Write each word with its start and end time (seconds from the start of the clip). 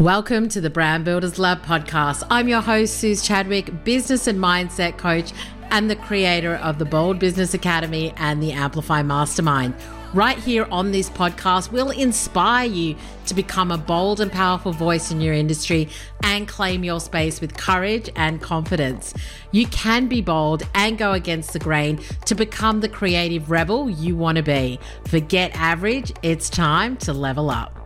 Welcome 0.00 0.50
to 0.50 0.60
the 0.60 0.68
Brand 0.68 1.06
Builders 1.06 1.38
Lab 1.38 1.62
podcast. 1.62 2.22
I'm 2.28 2.48
your 2.48 2.60
host, 2.60 3.02
Suzi 3.02 3.26
Chadwick, 3.26 3.82
business 3.82 4.26
and 4.26 4.38
mindset 4.38 4.98
coach, 4.98 5.32
and 5.70 5.88
the 5.88 5.96
creator 5.96 6.56
of 6.56 6.78
the 6.78 6.84
Bold 6.84 7.18
Business 7.18 7.54
Academy 7.54 8.12
and 8.18 8.42
the 8.42 8.52
Amplify 8.52 9.02
Mastermind. 9.02 9.74
Right 10.12 10.36
here 10.36 10.68
on 10.70 10.92
this 10.92 11.08
podcast, 11.08 11.72
we'll 11.72 11.92
inspire 11.92 12.68
you 12.68 12.94
to 13.24 13.32
become 13.32 13.70
a 13.70 13.78
bold 13.78 14.20
and 14.20 14.30
powerful 14.30 14.72
voice 14.72 15.10
in 15.10 15.22
your 15.22 15.32
industry 15.32 15.88
and 16.22 16.46
claim 16.46 16.84
your 16.84 17.00
space 17.00 17.40
with 17.40 17.56
courage 17.56 18.10
and 18.16 18.42
confidence. 18.42 19.14
You 19.50 19.66
can 19.68 20.08
be 20.08 20.20
bold 20.20 20.62
and 20.74 20.98
go 20.98 21.12
against 21.12 21.54
the 21.54 21.58
grain 21.58 22.00
to 22.26 22.34
become 22.34 22.80
the 22.80 22.88
creative 22.90 23.50
rebel 23.50 23.88
you 23.88 24.14
want 24.14 24.36
to 24.36 24.42
be. 24.42 24.78
Forget 25.06 25.52
average, 25.54 26.12
it's 26.22 26.50
time 26.50 26.98
to 26.98 27.14
level 27.14 27.48
up. 27.48 27.85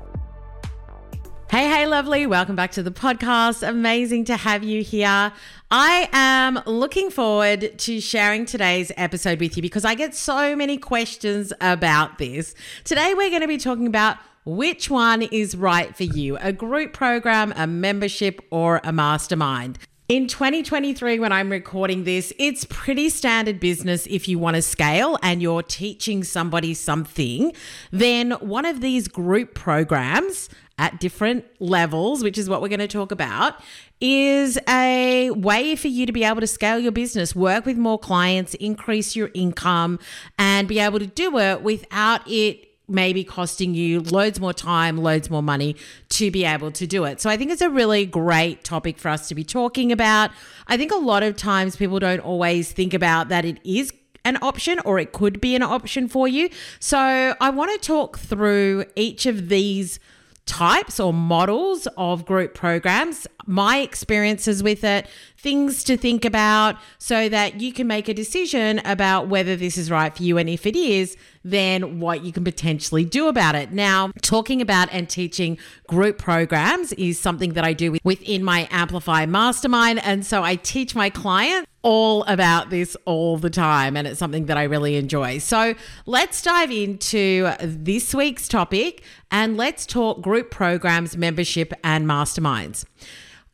Hey, 1.51 1.69
hey, 1.69 1.85
lovely. 1.85 2.29
Welcome 2.29 2.55
back 2.55 2.71
to 2.73 2.83
the 2.85 2.93
podcast. 2.93 3.69
Amazing 3.69 4.27
to 4.27 4.37
have 4.37 4.63
you 4.63 4.85
here. 4.85 5.33
I 5.69 6.09
am 6.13 6.61
looking 6.65 7.11
forward 7.11 7.77
to 7.77 8.01
sharing 8.01 8.47
today's 8.47 8.93
episode 8.97 9.41
with 9.41 9.57
you 9.57 9.61
because 9.61 9.85
I 9.85 9.97
get 9.97 10.15
so 10.15 10.55
many 10.55 10.79
questions 10.79 11.53
about 11.61 12.19
this. 12.19 12.55
Today, 12.85 13.15
we're 13.15 13.31
going 13.31 13.43
to 13.43 13.49
be 13.49 13.59
talking 13.59 13.89
about 13.89 14.19
which 14.45 14.91
one 14.91 15.23
is 15.23 15.57
right 15.57 15.97
for 15.97 16.05
you 16.05 16.37
a 16.37 16.53
group 16.53 16.93
program, 16.93 17.53
a 17.57 17.67
membership, 17.67 18.41
or 18.53 18.81
a 18.85 18.93
mastermind. 18.93 19.81
In 20.11 20.27
2023, 20.27 21.19
when 21.19 21.31
I'm 21.31 21.51
recording 21.51 22.03
this, 22.03 22.33
it's 22.37 22.65
pretty 22.69 23.09
standard 23.09 23.59
business 23.61 24.07
if 24.09 24.29
you 24.29 24.41
want 24.41 24.57
to 24.57 24.63
scale 24.63 25.19
and 25.23 25.41
you're 25.41 25.63
teaching 25.63 26.25
somebody 26.25 26.75
something, 26.75 27.53
then 27.93 28.33
one 28.33 28.67
of 28.67 28.81
these 28.81 29.07
group 29.07 29.55
programs 29.55 30.49
at 30.81 30.99
different 30.99 31.45
levels, 31.61 32.25
which 32.25 32.39
is 32.39 32.49
what 32.49 32.63
we're 32.63 32.69
going 32.69 32.81
to 32.81 32.89
talk 32.89 33.13
about, 33.13 33.61
is 34.01 34.59
a 34.67 35.31
way 35.31 35.77
for 35.77 35.89
you 35.89 36.07
to 36.07 36.13
be 36.13 36.25
able 36.25 36.41
to 36.41 36.47
scale 36.47 36.79
your 36.79 36.91
business, 36.91 37.37
work 37.37 37.67
with 37.67 37.77
more 37.77 37.99
clients, 37.99 38.55
increase 38.55 39.15
your 39.15 39.31
income, 39.35 39.99
and 40.39 40.67
be 40.67 40.79
able 40.79 40.99
to 40.99 41.07
do 41.07 41.39
it 41.39 41.63
without 41.63 42.23
it 42.27 42.67
maybe 42.89 43.23
costing 43.23 43.75
you 43.75 44.01
loads 44.01 44.41
more 44.41 44.55
time, 44.55 44.97
loads 44.97 45.31
more 45.31 45.43
money 45.43 45.77
to 46.09 46.31
be 46.31 46.45
able 46.45 46.73
to 46.73 46.87
do 46.87 47.05
it. 47.05 47.21
So 47.21 47.31
I 47.31 47.37
think 47.37 47.53
it's 47.53 47.63
a 47.63 47.71
really 47.71 48.05
great 48.05 48.65
topic 48.65 48.99
for 48.99 49.11
us 49.11 49.29
to 49.29 49.35
be 49.35 49.45
talking 49.45 49.93
about. 49.93 50.31
I 50.67 50.77
think 50.77 50.91
a 50.91 50.97
lot 50.97 51.23
of 51.23 51.37
times 51.37 51.77
people 51.77 52.01
don't 52.01 52.19
always 52.19 52.73
think 52.73 52.93
about 52.93 53.29
that 53.29 53.45
it 53.45 53.61
is 53.65 53.93
an 54.25 54.39
option 54.43 54.81
or 54.81 54.99
it 54.99 55.13
could 55.13 55.41
be 55.41 55.55
an 55.55 55.63
option 55.63 56.09
for 56.09 56.27
you. 56.27 56.49
So 56.81 56.99
I 57.41 57.51
want 57.51 57.71
to 57.81 57.87
talk 57.87 58.19
through 58.19 58.87
each 58.97 59.27
of 59.27 59.49
these 59.49 60.01
types 60.47 60.99
or 60.99 61.13
models 61.13 61.87
of 61.97 62.27
group 62.27 62.55
programs, 62.55 63.27
my 63.47 63.79
experiences 63.79 64.63
with 64.63 64.83
it, 64.85 65.07
things 65.39 65.85
to 65.85 65.97
think 65.97 66.25
about 66.25 66.77
so 66.99 67.29
that 67.29 67.61
you 67.61 67.73
can 67.73 67.87
make 67.87 68.09
a 68.09 68.15
decision 68.15 68.81
about 68.85 69.29
whether 69.29 69.57
this 69.57 69.79
is 69.79 69.91
right 69.91 70.15
for 70.15 70.23
you. 70.23 70.39
And 70.39 70.49
if 70.49 70.67
it 70.67 70.77
is, 70.77 71.17
then 71.45 72.01
what 72.01 72.25
you 72.25 72.33
can 72.33 72.45
potentially 72.45 73.05
do 73.05 73.29
about 73.29 73.55
it. 73.55 73.73
Now, 73.73 74.11
talking 74.23 74.61
about 74.61 74.89
and 74.93 75.09
teaching 75.09 75.57
group 75.87 76.19
programs 76.19 76.93
is 76.95 77.19
something 77.19 77.55
that 77.55 77.65
I 77.65 77.73
do 77.73 77.97
within 78.05 78.45
my 78.45 78.69
Amplify 78.71 79.27
Mastermind. 79.27 80.05
And 80.05 80.27
so 80.27 80.43
I 80.43 80.57
teach 80.57 80.95
my 80.95 81.11
clients 81.11 81.70
all 81.83 82.25
about 82.25 82.71
this 82.71 82.97
all 83.05 83.37
the 83.37 83.51
time, 83.51 83.97
and 83.97 84.07
it's 84.07 84.19
something 84.19 84.47
that 84.47 84.57
I 84.57 84.65
really 84.65 84.97
enjoy. 84.97 85.39
So 85.39 85.75
let's 86.07 86.43
dive 86.43 86.71
into 86.71 87.51
this 87.61 88.15
week's 88.15 88.49
topic 88.49 89.03
and 89.31 89.57
let's 89.57 89.87
talk 89.87 90.21
group 90.21 90.51
programs, 90.51 91.17
membership, 91.17 91.73
and 91.83 92.07
masterminds. 92.07 92.85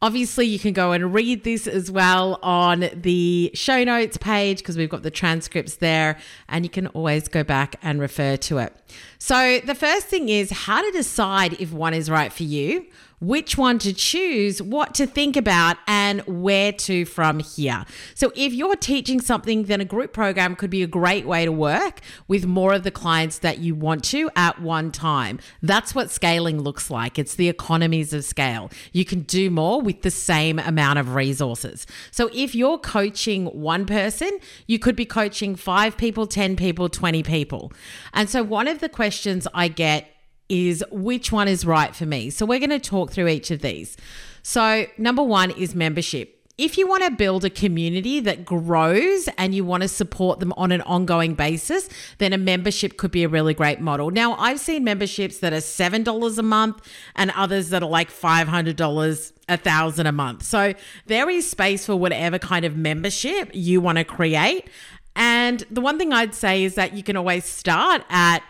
Obviously, 0.02 0.44
you 0.46 0.58
can 0.58 0.74
go 0.74 0.92
and 0.92 1.14
read 1.14 1.42
this 1.42 1.66
as 1.66 1.90
well 1.90 2.38
on 2.42 2.90
the 2.92 3.50
show 3.54 3.82
notes 3.82 4.18
page 4.18 4.58
because 4.58 4.76
we've 4.76 4.90
got 4.90 5.02
the 5.02 5.10
transcripts 5.10 5.76
there 5.76 6.18
and 6.48 6.66
you 6.66 6.68
can 6.68 6.88
always 6.88 7.28
go 7.28 7.42
back 7.42 7.76
and 7.82 7.98
refer 7.98 8.36
to 8.36 8.58
it. 8.58 8.76
So, 9.18 9.60
the 9.60 9.74
first 9.74 10.06
thing 10.06 10.28
is 10.28 10.50
how 10.50 10.82
to 10.82 10.90
decide 10.90 11.54
if 11.60 11.72
one 11.72 11.94
is 11.94 12.10
right 12.10 12.30
for 12.30 12.42
you 12.42 12.86
which 13.20 13.56
one 13.56 13.78
to 13.78 13.92
choose, 13.92 14.60
what 14.60 14.94
to 14.94 15.06
think 15.06 15.36
about, 15.36 15.76
and 15.86 16.20
where 16.26 16.72
to 16.72 17.04
from 17.04 17.38
here. 17.38 17.84
So, 18.14 18.32
if 18.34 18.52
you're 18.52 18.76
teaching 18.76 19.20
something, 19.20 19.64
then 19.64 19.80
a 19.80 19.84
group 19.84 20.12
program 20.12 20.56
could 20.56 20.70
be 20.70 20.82
a 20.82 20.86
great 20.86 21.26
way 21.26 21.44
to 21.44 21.52
work 21.52 22.00
with 22.28 22.46
more 22.46 22.74
of 22.74 22.82
the 22.82 22.90
clients 22.90 23.38
that 23.38 23.58
you 23.58 23.74
want 23.74 24.04
to 24.04 24.30
at 24.36 24.60
one 24.60 24.92
time. 24.92 25.38
That's 25.62 25.94
what 25.94 26.10
scaling 26.10 26.60
looks 26.60 26.90
like. 26.90 27.18
It's 27.18 27.34
the 27.34 27.48
economies 27.48 28.12
of 28.12 28.24
scale. 28.24 28.70
You 28.92 29.04
can 29.04 29.22
do 29.22 29.50
more 29.50 29.80
with 29.80 30.02
the 30.02 30.10
same 30.10 30.58
amount 30.58 30.98
of 30.98 31.14
resources. 31.14 31.86
So, 32.10 32.28
if 32.32 32.54
you're 32.54 32.78
coaching 32.78 33.46
one 33.46 33.86
person, 33.86 34.38
you 34.66 34.78
could 34.78 34.96
be 34.96 35.06
coaching 35.06 35.56
five 35.56 35.96
people, 35.96 36.26
10 36.26 36.56
people, 36.56 36.88
20 36.88 37.22
people. 37.22 37.72
And 38.12 38.28
so, 38.28 38.42
one 38.42 38.68
of 38.68 38.80
the 38.80 38.88
questions 38.88 39.46
I 39.54 39.68
get 39.68 40.15
is 40.48 40.84
which 40.90 41.32
one 41.32 41.48
is 41.48 41.64
right 41.64 41.94
for 41.94 42.06
me. 42.06 42.30
So 42.30 42.46
we're 42.46 42.58
going 42.58 42.70
to 42.70 42.78
talk 42.78 43.10
through 43.10 43.28
each 43.28 43.50
of 43.50 43.62
these. 43.62 43.96
So, 44.42 44.86
number 44.96 45.24
one 45.24 45.50
is 45.50 45.74
membership. 45.74 46.36
If 46.58 46.78
you 46.78 46.86
want 46.86 47.04
to 47.04 47.10
build 47.10 47.44
a 47.44 47.50
community 47.50 48.18
that 48.20 48.46
grows 48.46 49.28
and 49.36 49.54
you 49.54 49.62
want 49.62 49.82
to 49.82 49.88
support 49.88 50.40
them 50.40 50.54
on 50.56 50.72
an 50.72 50.80
ongoing 50.82 51.34
basis, 51.34 51.90
then 52.16 52.32
a 52.32 52.38
membership 52.38 52.96
could 52.96 53.10
be 53.10 53.24
a 53.24 53.28
really 53.28 53.52
great 53.52 53.80
model. 53.80 54.10
Now, 54.10 54.36
I've 54.36 54.58
seen 54.58 54.82
memberships 54.82 55.38
that 55.40 55.52
are 55.52 55.56
$7 55.56 56.38
a 56.38 56.42
month 56.42 56.80
and 57.14 57.30
others 57.32 57.68
that 57.70 57.82
are 57.82 57.90
like 57.90 58.10
$500 58.10 59.32
a 59.50 59.56
thousand 59.58 60.06
a 60.06 60.12
month. 60.12 60.44
So 60.44 60.72
there 61.04 61.28
is 61.28 61.50
space 61.50 61.84
for 61.84 61.96
whatever 61.96 62.38
kind 62.38 62.64
of 62.64 62.74
membership 62.74 63.50
you 63.52 63.82
want 63.82 63.98
to 63.98 64.04
create. 64.04 64.70
And 65.14 65.62
the 65.70 65.82
one 65.82 65.98
thing 65.98 66.12
I'd 66.12 66.34
say 66.34 66.64
is 66.64 66.74
that 66.76 66.94
you 66.94 67.02
can 67.02 67.16
always 67.16 67.44
start 67.44 68.02
at 68.08 68.42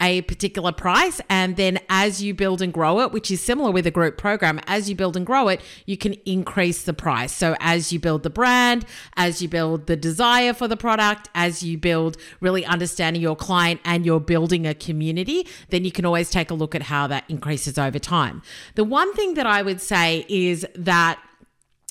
a 0.00 0.22
particular 0.22 0.72
price. 0.72 1.20
And 1.30 1.56
then 1.56 1.78
as 1.88 2.22
you 2.22 2.34
build 2.34 2.60
and 2.60 2.72
grow 2.72 3.00
it, 3.00 3.12
which 3.12 3.30
is 3.30 3.40
similar 3.40 3.70
with 3.70 3.86
a 3.86 3.90
group 3.90 4.18
program, 4.18 4.60
as 4.66 4.90
you 4.90 4.96
build 4.96 5.16
and 5.16 5.24
grow 5.24 5.48
it, 5.48 5.60
you 5.86 5.96
can 5.96 6.14
increase 6.24 6.82
the 6.82 6.92
price. 6.92 7.32
So 7.32 7.56
as 7.60 7.92
you 7.92 7.98
build 7.98 8.22
the 8.22 8.30
brand, 8.30 8.84
as 9.16 9.40
you 9.40 9.48
build 9.48 9.86
the 9.86 9.96
desire 9.96 10.52
for 10.52 10.68
the 10.68 10.76
product, 10.76 11.28
as 11.34 11.62
you 11.62 11.78
build 11.78 12.16
really 12.40 12.64
understanding 12.64 13.22
your 13.22 13.36
client 13.36 13.80
and 13.84 14.04
you're 14.04 14.20
building 14.20 14.66
a 14.66 14.74
community, 14.74 15.46
then 15.70 15.84
you 15.84 15.92
can 15.92 16.04
always 16.04 16.30
take 16.30 16.50
a 16.50 16.54
look 16.54 16.74
at 16.74 16.82
how 16.82 17.06
that 17.06 17.24
increases 17.28 17.78
over 17.78 17.98
time. 17.98 18.42
The 18.74 18.84
one 18.84 19.12
thing 19.14 19.34
that 19.34 19.46
I 19.46 19.62
would 19.62 19.80
say 19.80 20.26
is 20.28 20.66
that 20.74 21.18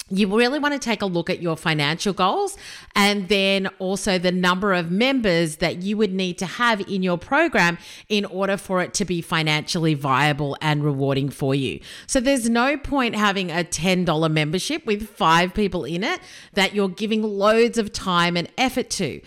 you 0.09 0.35
really 0.35 0.59
want 0.59 0.73
to 0.73 0.79
take 0.79 1.01
a 1.01 1.05
look 1.05 1.31
at 1.31 1.41
your 1.41 1.57
financial 1.57 2.13
goals 2.13 2.57
and 2.95 3.27
then 3.27 3.67
also 3.79 4.19
the 4.19 4.31
number 4.31 4.71
of 4.73 4.91
members 4.91 5.57
that 5.57 5.77
you 5.81 5.97
would 5.97 6.13
need 6.13 6.37
to 6.37 6.45
have 6.45 6.79
in 6.81 7.01
your 7.01 7.17
program 7.17 7.79
in 8.07 8.23
order 8.25 8.55
for 8.55 8.83
it 8.83 8.93
to 8.93 9.03
be 9.03 9.19
financially 9.19 9.95
viable 9.95 10.55
and 10.61 10.83
rewarding 10.83 11.29
for 11.29 11.55
you. 11.55 11.79
So 12.05 12.19
there's 12.19 12.47
no 12.47 12.77
point 12.77 13.15
having 13.15 13.49
a 13.49 13.63
$10 13.63 14.31
membership 14.31 14.85
with 14.85 15.09
five 15.09 15.55
people 15.55 15.85
in 15.85 16.03
it 16.03 16.19
that 16.53 16.75
you're 16.75 16.87
giving 16.89 17.23
loads 17.23 17.79
of 17.79 17.91
time 17.91 18.37
and 18.37 18.47
effort 18.59 18.91
to. 18.91 19.21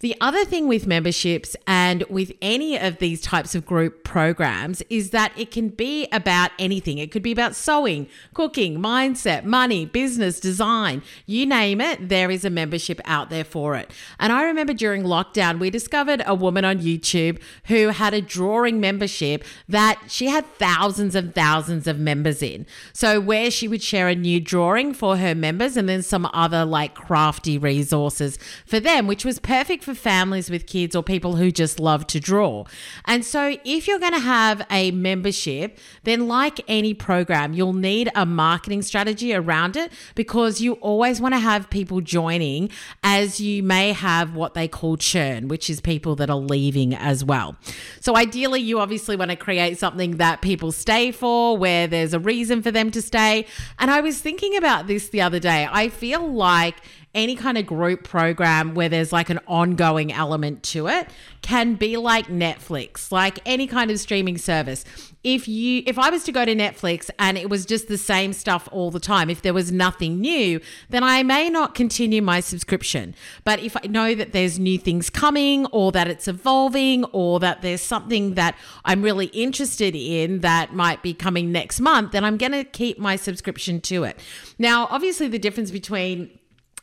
The 0.00 0.16
other 0.18 0.46
thing 0.46 0.66
with 0.66 0.86
memberships 0.86 1.54
and 1.66 2.04
with 2.04 2.32
any 2.40 2.78
of 2.78 2.98
these 2.98 3.20
types 3.20 3.54
of 3.54 3.66
group 3.66 4.02
programs 4.02 4.82
is 4.88 5.10
that 5.10 5.30
it 5.36 5.50
can 5.50 5.68
be 5.68 6.08
about 6.10 6.52
anything. 6.58 6.96
It 6.96 7.12
could 7.12 7.22
be 7.22 7.32
about 7.32 7.54
sewing, 7.54 8.08
cooking, 8.32 8.78
mindset, 8.78 9.44
money, 9.44 9.84
business, 9.84 10.40
design, 10.40 11.02
you 11.26 11.44
name 11.44 11.82
it, 11.82 12.08
there 12.08 12.30
is 12.30 12.46
a 12.46 12.50
membership 12.50 12.98
out 13.04 13.28
there 13.28 13.44
for 13.44 13.76
it. 13.76 13.90
And 14.18 14.32
I 14.32 14.44
remember 14.44 14.72
during 14.72 15.02
lockdown, 15.02 15.58
we 15.58 15.68
discovered 15.68 16.22
a 16.24 16.34
woman 16.34 16.64
on 16.64 16.78
YouTube 16.78 17.38
who 17.66 17.88
had 17.88 18.14
a 18.14 18.22
drawing 18.22 18.80
membership 18.80 19.44
that 19.68 20.00
she 20.08 20.28
had 20.28 20.46
thousands 20.54 21.14
and 21.14 21.34
thousands 21.34 21.86
of 21.86 21.98
members 21.98 22.42
in. 22.42 22.64
So, 22.94 23.20
where 23.20 23.50
she 23.50 23.68
would 23.68 23.82
share 23.82 24.08
a 24.08 24.14
new 24.14 24.40
drawing 24.40 24.94
for 24.94 25.18
her 25.18 25.34
members 25.34 25.76
and 25.76 25.90
then 25.90 26.02
some 26.02 26.26
other 26.32 26.64
like 26.64 26.94
crafty 26.94 27.58
resources 27.58 28.38
for 28.64 28.80
them, 28.80 29.06
which 29.06 29.26
was 29.26 29.38
perfect 29.38 29.84
for 29.84 29.89
families 29.94 30.50
with 30.50 30.66
kids 30.66 30.94
or 30.96 31.02
people 31.02 31.36
who 31.36 31.50
just 31.50 31.80
love 31.80 32.06
to 32.08 32.20
draw. 32.20 32.64
And 33.04 33.24
so, 33.24 33.56
if 33.64 33.86
you're 33.86 33.98
going 33.98 34.14
to 34.14 34.20
have 34.20 34.66
a 34.70 34.90
membership, 34.90 35.78
then 36.04 36.28
like 36.28 36.60
any 36.68 36.94
program, 36.94 37.52
you'll 37.52 37.72
need 37.72 38.10
a 38.14 38.26
marketing 38.26 38.82
strategy 38.82 39.34
around 39.34 39.76
it 39.76 39.92
because 40.14 40.60
you 40.60 40.74
always 40.74 41.20
want 41.20 41.34
to 41.34 41.38
have 41.38 41.70
people 41.70 42.00
joining 42.00 42.70
as 43.02 43.40
you 43.40 43.62
may 43.62 43.92
have 43.92 44.34
what 44.34 44.54
they 44.54 44.68
call 44.68 44.96
churn, 44.96 45.48
which 45.48 45.68
is 45.70 45.80
people 45.80 46.16
that 46.16 46.30
are 46.30 46.36
leaving 46.36 46.94
as 46.94 47.24
well. 47.24 47.56
So, 48.00 48.16
ideally, 48.16 48.60
you 48.60 48.80
obviously 48.80 49.16
want 49.16 49.30
to 49.30 49.36
create 49.36 49.78
something 49.78 50.16
that 50.18 50.42
people 50.42 50.72
stay 50.72 51.12
for, 51.12 51.56
where 51.56 51.86
there's 51.86 52.14
a 52.14 52.20
reason 52.20 52.62
for 52.62 52.70
them 52.70 52.90
to 52.90 53.02
stay. 53.02 53.46
And 53.78 53.90
I 53.90 54.00
was 54.00 54.20
thinking 54.20 54.56
about 54.56 54.86
this 54.86 55.08
the 55.08 55.20
other 55.20 55.38
day. 55.38 55.68
I 55.70 55.88
feel 55.88 56.26
like 56.26 56.76
any 57.14 57.34
kind 57.34 57.58
of 57.58 57.66
group 57.66 58.04
program 58.04 58.74
where 58.74 58.88
there's 58.88 59.12
like 59.12 59.30
an 59.30 59.40
ongoing 59.48 60.12
element 60.12 60.62
to 60.62 60.86
it 60.86 61.08
can 61.42 61.74
be 61.74 61.96
like 61.96 62.28
Netflix, 62.28 63.10
like 63.10 63.40
any 63.44 63.66
kind 63.66 63.90
of 63.90 63.98
streaming 63.98 64.38
service. 64.38 64.84
If 65.24 65.48
you 65.48 65.82
if 65.86 65.98
I 65.98 66.08
was 66.08 66.24
to 66.24 66.32
go 66.32 66.44
to 66.44 66.54
Netflix 66.54 67.10
and 67.18 67.36
it 67.36 67.50
was 67.50 67.66
just 67.66 67.88
the 67.88 67.98
same 67.98 68.32
stuff 68.32 68.68
all 68.70 68.90
the 68.90 69.00
time, 69.00 69.28
if 69.28 69.42
there 69.42 69.52
was 69.52 69.72
nothing 69.72 70.20
new, 70.20 70.60
then 70.88 71.02
I 71.02 71.22
may 71.24 71.50
not 71.50 71.74
continue 71.74 72.22
my 72.22 72.40
subscription. 72.40 73.14
But 73.44 73.58
if 73.58 73.76
I 73.76 73.86
know 73.88 74.14
that 74.14 74.32
there's 74.32 74.58
new 74.58 74.78
things 74.78 75.10
coming 75.10 75.66
or 75.66 75.92
that 75.92 76.06
it's 76.06 76.28
evolving 76.28 77.04
or 77.06 77.40
that 77.40 77.60
there's 77.60 77.82
something 77.82 78.34
that 78.34 78.56
I'm 78.84 79.02
really 79.02 79.26
interested 79.26 79.96
in 79.96 80.40
that 80.40 80.74
might 80.74 81.02
be 81.02 81.12
coming 81.12 81.50
next 81.50 81.80
month, 81.80 82.12
then 82.12 82.24
I'm 82.24 82.36
going 82.36 82.52
to 82.52 82.64
keep 82.64 82.98
my 82.98 83.16
subscription 83.16 83.80
to 83.82 84.04
it. 84.04 84.18
Now, 84.58 84.86
obviously 84.90 85.28
the 85.28 85.38
difference 85.38 85.70
between 85.70 86.30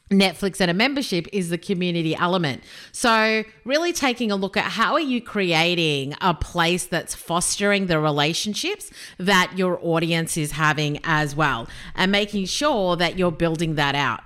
Netflix 0.10 0.62
and 0.62 0.72
a 0.72 0.74
membership 0.74 1.28
is 1.34 1.50
the 1.50 1.58
community 1.58 2.16
element. 2.16 2.64
So, 2.92 3.44
really 3.66 3.92
taking 3.92 4.32
a 4.32 4.36
look 4.36 4.56
at 4.56 4.64
how 4.64 4.94
are 4.94 5.02
you 5.02 5.22
creating 5.22 6.16
a 6.22 6.34
place 6.34 6.86
that's 6.86 7.14
fostering 7.14 7.88
the 7.88 8.00
relationships 8.00 8.90
that 9.18 9.58
your 9.58 9.80
audience 9.82 10.38
is 10.38 10.52
having 10.52 11.00
as 11.04 11.36
well 11.36 11.68
and 11.96 12.12
making 12.12 12.46
sure 12.46 12.96
that 12.96 13.18
you're 13.18 13.32
building 13.32 13.76
that 13.76 13.96
out. 13.96 14.22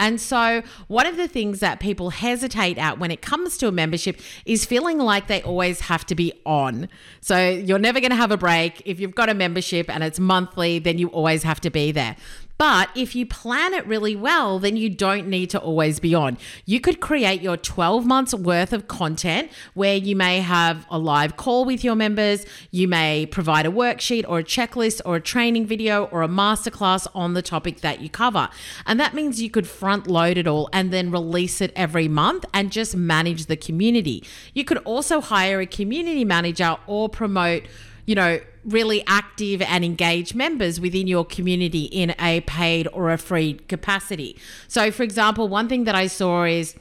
And 0.00 0.20
so, 0.20 0.62
one 0.88 1.06
of 1.06 1.16
the 1.16 1.28
things 1.28 1.60
that 1.60 1.78
people 1.78 2.10
hesitate 2.10 2.78
at 2.78 2.98
when 2.98 3.10
it 3.12 3.22
comes 3.22 3.56
to 3.58 3.68
a 3.68 3.72
membership 3.72 4.20
is 4.44 4.64
feeling 4.64 4.98
like 4.98 5.28
they 5.28 5.40
always 5.42 5.80
have 5.82 6.04
to 6.06 6.16
be 6.16 6.32
on. 6.44 6.88
So, 7.20 7.48
you're 7.48 7.78
never 7.78 8.00
going 8.00 8.10
to 8.10 8.16
have 8.16 8.32
a 8.32 8.36
break. 8.36 8.82
If 8.84 8.98
you've 8.98 9.14
got 9.14 9.28
a 9.28 9.34
membership 9.34 9.88
and 9.88 10.02
it's 10.02 10.18
monthly, 10.18 10.80
then 10.80 10.98
you 10.98 11.08
always 11.08 11.44
have 11.44 11.60
to 11.60 11.70
be 11.70 11.92
there. 11.92 12.16
But 12.56 12.90
if 12.94 13.16
you 13.16 13.26
plan 13.26 13.74
it 13.74 13.84
really 13.86 14.14
well, 14.14 14.58
then 14.60 14.76
you 14.76 14.88
don't 14.88 15.26
need 15.26 15.50
to 15.50 15.58
always 15.58 15.98
be 15.98 16.14
on. 16.14 16.38
You 16.64 16.80
could 16.80 17.00
create 17.00 17.42
your 17.42 17.56
12 17.56 18.06
months 18.06 18.32
worth 18.32 18.72
of 18.72 18.86
content 18.86 19.50
where 19.74 19.96
you 19.96 20.14
may 20.14 20.40
have 20.40 20.86
a 20.88 20.98
live 20.98 21.36
call 21.36 21.64
with 21.64 21.82
your 21.82 21.96
members, 21.96 22.46
you 22.70 22.86
may 22.86 23.26
provide 23.26 23.66
a 23.66 23.70
worksheet 23.70 24.24
or 24.28 24.38
a 24.38 24.44
checklist 24.44 25.00
or 25.04 25.16
a 25.16 25.20
training 25.20 25.66
video 25.66 26.04
or 26.06 26.22
a 26.22 26.28
masterclass 26.28 27.08
on 27.14 27.34
the 27.34 27.42
topic 27.42 27.80
that 27.80 28.00
you 28.00 28.08
cover. 28.08 28.48
And 28.86 29.00
that 29.00 29.14
means 29.14 29.42
you 29.42 29.50
could 29.50 29.66
front 29.66 30.06
load 30.06 30.38
it 30.38 30.46
all 30.46 30.68
and 30.72 30.92
then 30.92 31.10
release 31.10 31.60
it 31.60 31.72
every 31.74 32.06
month 32.06 32.44
and 32.54 32.70
just 32.70 32.94
manage 32.94 33.46
the 33.46 33.56
community. 33.56 34.22
You 34.52 34.64
could 34.64 34.78
also 34.78 35.20
hire 35.20 35.60
a 35.60 35.66
community 35.66 36.24
manager 36.24 36.76
or 36.86 37.08
promote 37.08 37.64
you 38.06 38.14
know, 38.14 38.38
really 38.64 39.04
active 39.06 39.62
and 39.62 39.84
engaged 39.84 40.34
members 40.34 40.80
within 40.80 41.06
your 41.06 41.24
community 41.24 41.84
in 41.84 42.14
a 42.18 42.40
paid 42.42 42.88
or 42.92 43.10
a 43.10 43.18
free 43.18 43.54
capacity. 43.54 44.36
So, 44.68 44.90
for 44.90 45.02
example, 45.02 45.48
one 45.48 45.68
thing 45.68 45.84
that 45.84 45.94
I 45.94 46.06
saw 46.06 46.44
is 46.44 46.74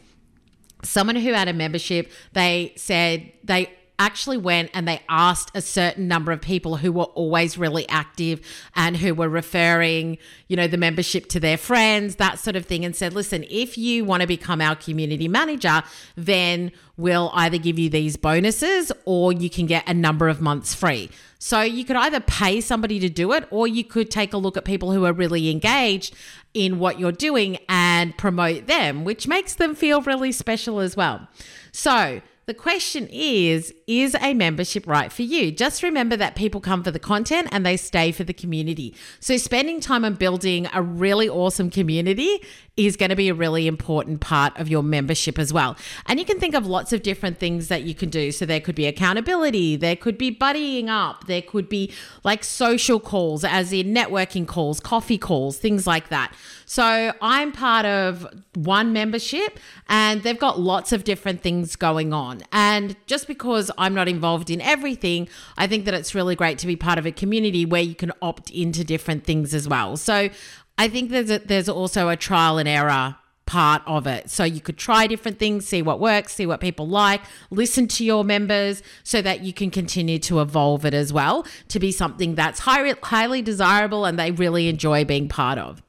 someone 0.83 1.15
who 1.15 1.33
had 1.33 1.47
a 1.47 1.53
membership, 1.53 2.12
they 2.33 2.74
said 2.75 3.31
they 3.44 3.71
actually 3.99 4.37
went 4.37 4.69
and 4.73 4.87
they 4.87 5.01
asked 5.07 5.51
a 5.55 5.61
certain 5.61 6.07
number 6.07 6.31
of 6.31 6.41
people 6.41 6.77
who 6.77 6.91
were 6.91 7.03
always 7.03 7.57
really 7.57 7.87
active 7.89 8.41
and 8.75 8.97
who 8.97 9.13
were 9.13 9.29
referring, 9.29 10.17
you 10.47 10.55
know, 10.55 10.67
the 10.67 10.77
membership 10.77 11.27
to 11.29 11.39
their 11.39 11.57
friends, 11.57 12.15
that 12.17 12.39
sort 12.39 12.55
of 12.55 12.65
thing, 12.65 12.83
and 12.83 12.95
said, 12.95 13.13
listen, 13.13 13.45
if 13.49 13.77
you 13.77 14.05
want 14.05 14.21
to 14.21 14.27
become 14.27 14.61
our 14.61 14.75
community 14.75 15.27
manager, 15.27 15.83
then 16.15 16.71
we'll 16.97 17.31
either 17.33 17.57
give 17.57 17.79
you 17.79 17.89
these 17.89 18.17
bonuses 18.17 18.91
or 19.05 19.31
you 19.33 19.49
can 19.49 19.65
get 19.65 19.87
a 19.87 19.93
number 19.93 20.27
of 20.27 20.41
months 20.41 20.73
free. 20.73 21.09
So 21.39 21.61
you 21.61 21.83
could 21.83 21.97
either 21.97 22.19
pay 22.21 22.61
somebody 22.61 22.99
to 22.99 23.09
do 23.09 23.33
it 23.33 23.47
or 23.51 23.67
you 23.67 23.83
could 23.83 24.09
take 24.09 24.33
a 24.33 24.37
look 24.37 24.55
at 24.55 24.63
people 24.63 24.91
who 24.91 25.05
are 25.05 25.13
really 25.13 25.49
engaged 25.49 26.15
in 26.53 26.79
what 26.79 26.99
you're 26.99 27.11
doing 27.11 27.57
and 27.67 28.17
promote 28.17 28.67
them, 28.67 29.03
which 29.03 29.27
makes 29.27 29.55
them 29.55 29.75
feel 29.75 30.01
really 30.01 30.31
special 30.31 30.79
as 30.79 30.95
well. 30.95 31.27
So, 31.71 32.21
the 32.45 32.53
question 32.53 33.07
is 33.11 33.73
Is 33.87 34.15
a 34.21 34.33
membership 34.33 34.85
right 34.87 35.11
for 35.11 35.21
you? 35.21 35.51
Just 35.51 35.83
remember 35.83 36.17
that 36.17 36.35
people 36.35 36.59
come 36.61 36.83
for 36.83 36.91
the 36.91 36.99
content 36.99 37.47
and 37.51 37.65
they 37.65 37.77
stay 37.77 38.11
for 38.11 38.23
the 38.23 38.33
community. 38.33 38.95
So, 39.19 39.37
spending 39.37 39.79
time 39.79 40.03
on 40.03 40.15
building 40.15 40.67
a 40.73 40.81
really 40.81 41.29
awesome 41.29 41.69
community 41.69 42.41
is 42.75 42.97
going 42.97 43.09
to 43.09 43.15
be 43.15 43.29
a 43.29 43.33
really 43.33 43.67
important 43.67 44.19
part 44.19 44.57
of 44.59 44.67
your 44.67 44.81
membership 44.81 45.37
as 45.37 45.53
well. 45.53 45.77
And 46.07 46.19
you 46.19 46.25
can 46.25 46.39
think 46.39 46.55
of 46.55 46.65
lots 46.65 46.91
of 46.91 47.03
different 47.03 47.37
things 47.37 47.67
that 47.67 47.83
you 47.83 47.93
can 47.93 48.09
do. 48.09 48.31
So 48.31 48.45
there 48.45 48.59
could 48.59 48.75
be 48.75 48.87
accountability, 48.87 49.75
there 49.75 49.95
could 49.95 50.17
be 50.17 50.35
buddying 50.35 50.87
up, 50.87 51.27
there 51.27 51.41
could 51.41 51.69
be 51.69 51.93
like 52.23 52.43
social 52.43 52.99
calls, 52.99 53.43
as 53.43 53.71
in 53.71 53.93
networking 53.93 54.47
calls, 54.47 54.79
coffee 54.79 55.19
calls, 55.19 55.57
things 55.57 55.85
like 55.85 56.09
that. 56.09 56.33
So 56.73 57.13
I'm 57.21 57.51
part 57.51 57.85
of 57.85 58.27
one 58.55 58.93
membership 58.93 59.59
and 59.87 60.23
they've 60.23 60.39
got 60.39 60.59
lots 60.59 60.91
of 60.91 61.03
different 61.03 61.43
things 61.43 61.75
going 61.75 62.13
on. 62.13 62.41
And 62.51 62.95
just 63.05 63.27
because 63.27 63.69
I'm 63.77 63.93
not 63.93 64.07
involved 64.07 64.49
in 64.49 64.59
everything, 64.59 65.29
I 65.55 65.67
think 65.67 65.85
that 65.85 65.93
it's 65.93 66.15
really 66.15 66.35
great 66.35 66.57
to 66.57 66.65
be 66.65 66.75
part 66.75 66.97
of 66.97 67.05
a 67.05 67.11
community 67.11 67.63
where 67.63 67.83
you 67.83 67.93
can 67.93 68.11
opt 68.23 68.49
into 68.49 68.83
different 68.83 69.23
things 69.23 69.53
as 69.53 69.67
well. 69.67 69.97
So 69.97 70.29
I 70.75 70.87
think 70.87 71.11
there's 71.11 71.29
a, 71.29 71.37
there's 71.37 71.69
also 71.69 72.09
a 72.09 72.15
trial 72.15 72.57
and 72.57 72.67
error 72.67 73.17
part 73.45 73.83
of 73.85 74.07
it. 74.07 74.31
So 74.31 74.43
you 74.43 74.59
could 74.59 74.79
try 74.79 75.05
different 75.05 75.37
things, 75.37 75.67
see 75.67 75.83
what 75.83 75.99
works, 75.99 76.33
see 76.33 76.47
what 76.47 76.59
people 76.59 76.87
like, 76.87 77.21
listen 77.51 77.87
to 77.89 78.03
your 78.03 78.23
members 78.23 78.81
so 79.03 79.21
that 79.21 79.41
you 79.41 79.53
can 79.53 79.69
continue 79.69 80.17
to 80.17 80.41
evolve 80.41 80.85
it 80.85 80.95
as 80.95 81.13
well 81.13 81.45
to 81.67 81.79
be 81.79 81.91
something 81.91 82.33
that's 82.33 82.61
high, 82.61 82.95
highly 83.03 83.43
desirable 83.43 84.05
and 84.05 84.17
they 84.17 84.31
really 84.31 84.69
enjoy 84.69 85.05
being 85.05 85.29
part 85.29 85.59
of. 85.59 85.82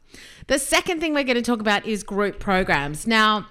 The 0.46 0.58
second 0.58 1.00
thing 1.00 1.14
we're 1.14 1.25
going 1.25 1.37
to 1.37 1.43
talk 1.43 1.61
about 1.61 1.87
is 1.87 2.02
group 2.02 2.38
programs. 2.38 3.06
Now, 3.06 3.46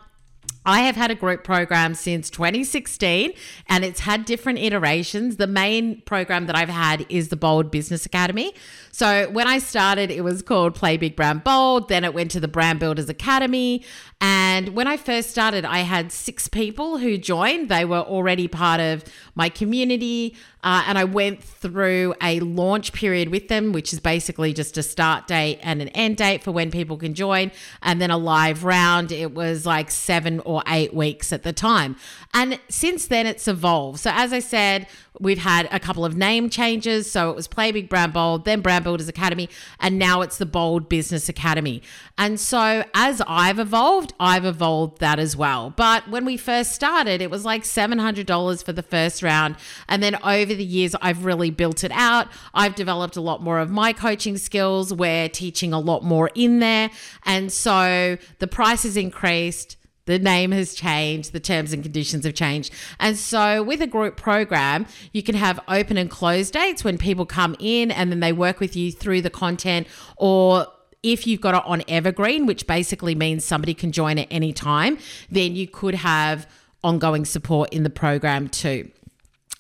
I 0.66 0.82
have 0.82 0.96
had 0.96 1.12
a 1.12 1.16
group 1.16 1.44
program 1.44 1.94
since 1.94 2.30
2016 2.30 3.34
and 3.68 3.84
it's 3.84 4.02
had 4.02 4.24
different 4.24 4.60
iterations. 4.60 5.36
The 5.36 5.48
main 5.48 6.02
program 6.02 6.46
that 6.46 6.56
I've 6.56 6.70
had 6.70 7.06
is 7.10 7.28
the 7.28 7.36
Bold 7.36 7.70
Business 7.70 8.06
Academy. 8.06 8.54
So 8.92 9.30
when 9.32 9.46
I 9.46 9.58
started, 9.58 10.10
it 10.10 10.24
was 10.24 10.42
called 10.42 10.74
Play 10.76 10.96
Big 10.96 11.18
Brand 11.18 11.44
Bold. 11.44 11.90
Then 11.90 12.06
it 12.06 12.14
went 12.14 12.32
to 12.32 12.40
the 12.40 12.48
Brand 12.48 12.80
Builders 12.80 13.10
Academy. 13.10 13.84
And 14.22 14.70
when 14.70 14.88
I 14.88 14.96
first 14.96 15.32
started, 15.32 15.66
I 15.66 15.80
had 15.80 16.14
six 16.14 16.48
people 16.48 16.98
who 16.98 17.18
joined. 17.18 17.68
They 17.68 17.84
were 17.84 18.00
already 18.00 18.48
part 18.48 18.80
of 18.80 19.04
my 19.36 19.50
community. 19.50 20.36
Uh, 20.64 20.84
and 20.88 20.98
I 20.98 21.04
went 21.04 21.44
through 21.44 22.14
a 22.22 22.40
launch 22.40 22.94
period 22.94 23.30
with 23.30 23.50
them, 23.50 23.74
which 23.74 23.92
is 23.92 24.00
basically 24.00 24.54
just 24.54 24.78
a 24.78 24.84
start 24.84 25.28
date 25.28 25.60
and 25.62 25.82
an 25.82 25.90
end 25.90 26.18
date 26.18 26.42
for 26.42 26.52
when 26.52 26.72
people 26.72 26.96
can 26.96 27.14
join, 27.14 27.52
and 27.82 28.02
then 28.02 28.12
a 28.12 28.18
live 28.18 28.64
round. 28.64 29.12
It 29.12 29.34
was 29.34 29.66
like 29.66 29.92
seven 29.92 30.40
or 30.42 30.64
eight 30.68 30.94
weeks 30.94 31.34
at 31.34 31.44
the 31.44 31.52
time. 31.52 31.98
And 32.34 32.60
since 32.70 33.08
then, 33.08 33.28
it's 33.28 33.48
evolved. 33.48 34.00
So, 34.00 34.12
as 34.14 34.32
I 34.32 34.40
said, 34.40 34.88
we've 35.20 35.38
had 35.38 35.68
a 35.72 35.80
couple 35.80 36.06
of 36.06 36.16
name 36.16 36.50
changes. 36.50 37.12
So, 37.12 37.30
it 37.30 37.36
was 37.36 37.48
Play 37.48 37.72
Big 37.74 37.90
Brand 37.90 38.14
Bold, 38.14 38.46
then 38.46 38.62
Brand 38.62 38.86
Builders 38.86 39.10
Academy, 39.10 39.50
and 39.82 40.00
now 40.00 40.22
it's 40.22 40.38
the 40.38 40.46
Bold 40.46 40.88
Business 40.88 41.28
Academy. 41.28 41.82
And 42.18 42.40
so, 42.40 42.86
as 42.94 43.22
I've 43.28 43.60
evolved, 43.60 44.14
I've 44.20 44.46
evolved 44.46 45.00
that 45.00 45.20
as 45.20 45.36
well. 45.36 45.74
But 45.76 46.08
when 46.08 46.24
we 46.24 46.38
first 46.38 46.72
started, 46.72 47.22
it 47.22 47.30
was 47.30 47.44
like 47.44 47.64
$700 47.64 48.64
for 48.64 48.72
the 48.72 48.84
first 48.84 49.23
round. 49.24 49.56
And 49.88 50.04
then 50.04 50.16
over 50.24 50.54
the 50.54 50.64
years, 50.64 50.96
I've 51.02 51.26
really 51.26 51.50
built 51.50 51.84
it 51.84 51.92
out. 51.92 52.28
I've 52.54 52.76
developed 52.76 53.16
a 53.16 53.22
lot 53.22 53.42
more 53.42 53.60
of 53.60 53.70
my 53.70 53.94
coaching 53.94 54.38
skills. 54.38 54.94
We're 54.94 55.30
teaching 55.30 55.74
a 55.74 55.80
lot 55.80 56.04
more 56.04 56.30
in 56.36 56.60
there. 56.60 56.90
And 57.26 57.52
so 57.52 58.18
the 58.40 58.48
price 58.48 58.84
has 58.84 58.98
increased. 58.98 59.78
The 60.06 60.20
name 60.20 60.52
has 60.52 60.74
changed, 60.74 61.32
the 61.32 61.40
terms 61.40 61.72
and 61.72 61.82
conditions 61.82 62.26
have 62.26 62.34
changed. 62.34 62.74
And 63.00 63.18
so, 63.18 63.64
with 63.64 63.82
a 63.82 63.88
group 63.88 64.18
program, 64.18 64.86
you 65.14 65.24
can 65.24 65.36
have 65.36 65.62
open 65.70 65.96
and 65.96 66.10
closed 66.10 66.52
dates 66.52 66.84
when 66.84 66.98
people 66.98 67.26
come 67.26 67.56
in 67.58 67.90
and 67.90 68.12
then 68.12 68.20
they 68.20 68.34
work 68.34 68.60
with 68.60 68.76
you 68.76 68.92
through 68.92 69.22
the 69.22 69.30
content. 69.30 69.88
Or 70.18 70.68
if 71.04 71.26
you've 71.26 71.40
got 71.40 71.56
it 71.56 71.64
on 71.66 71.84
evergreen, 71.88 72.46
which 72.46 72.68
basically 72.68 73.16
means 73.16 73.46
somebody 73.46 73.74
can 73.74 73.94
join 73.94 74.18
at 74.18 74.28
any 74.30 74.52
time, 74.52 74.98
then 75.30 75.56
you 75.56 75.68
could 75.68 75.96
have 75.96 76.48
ongoing 76.84 77.24
support 77.24 77.72
in 77.74 77.84
the 77.84 77.90
program 77.90 78.50
too. 78.50 78.90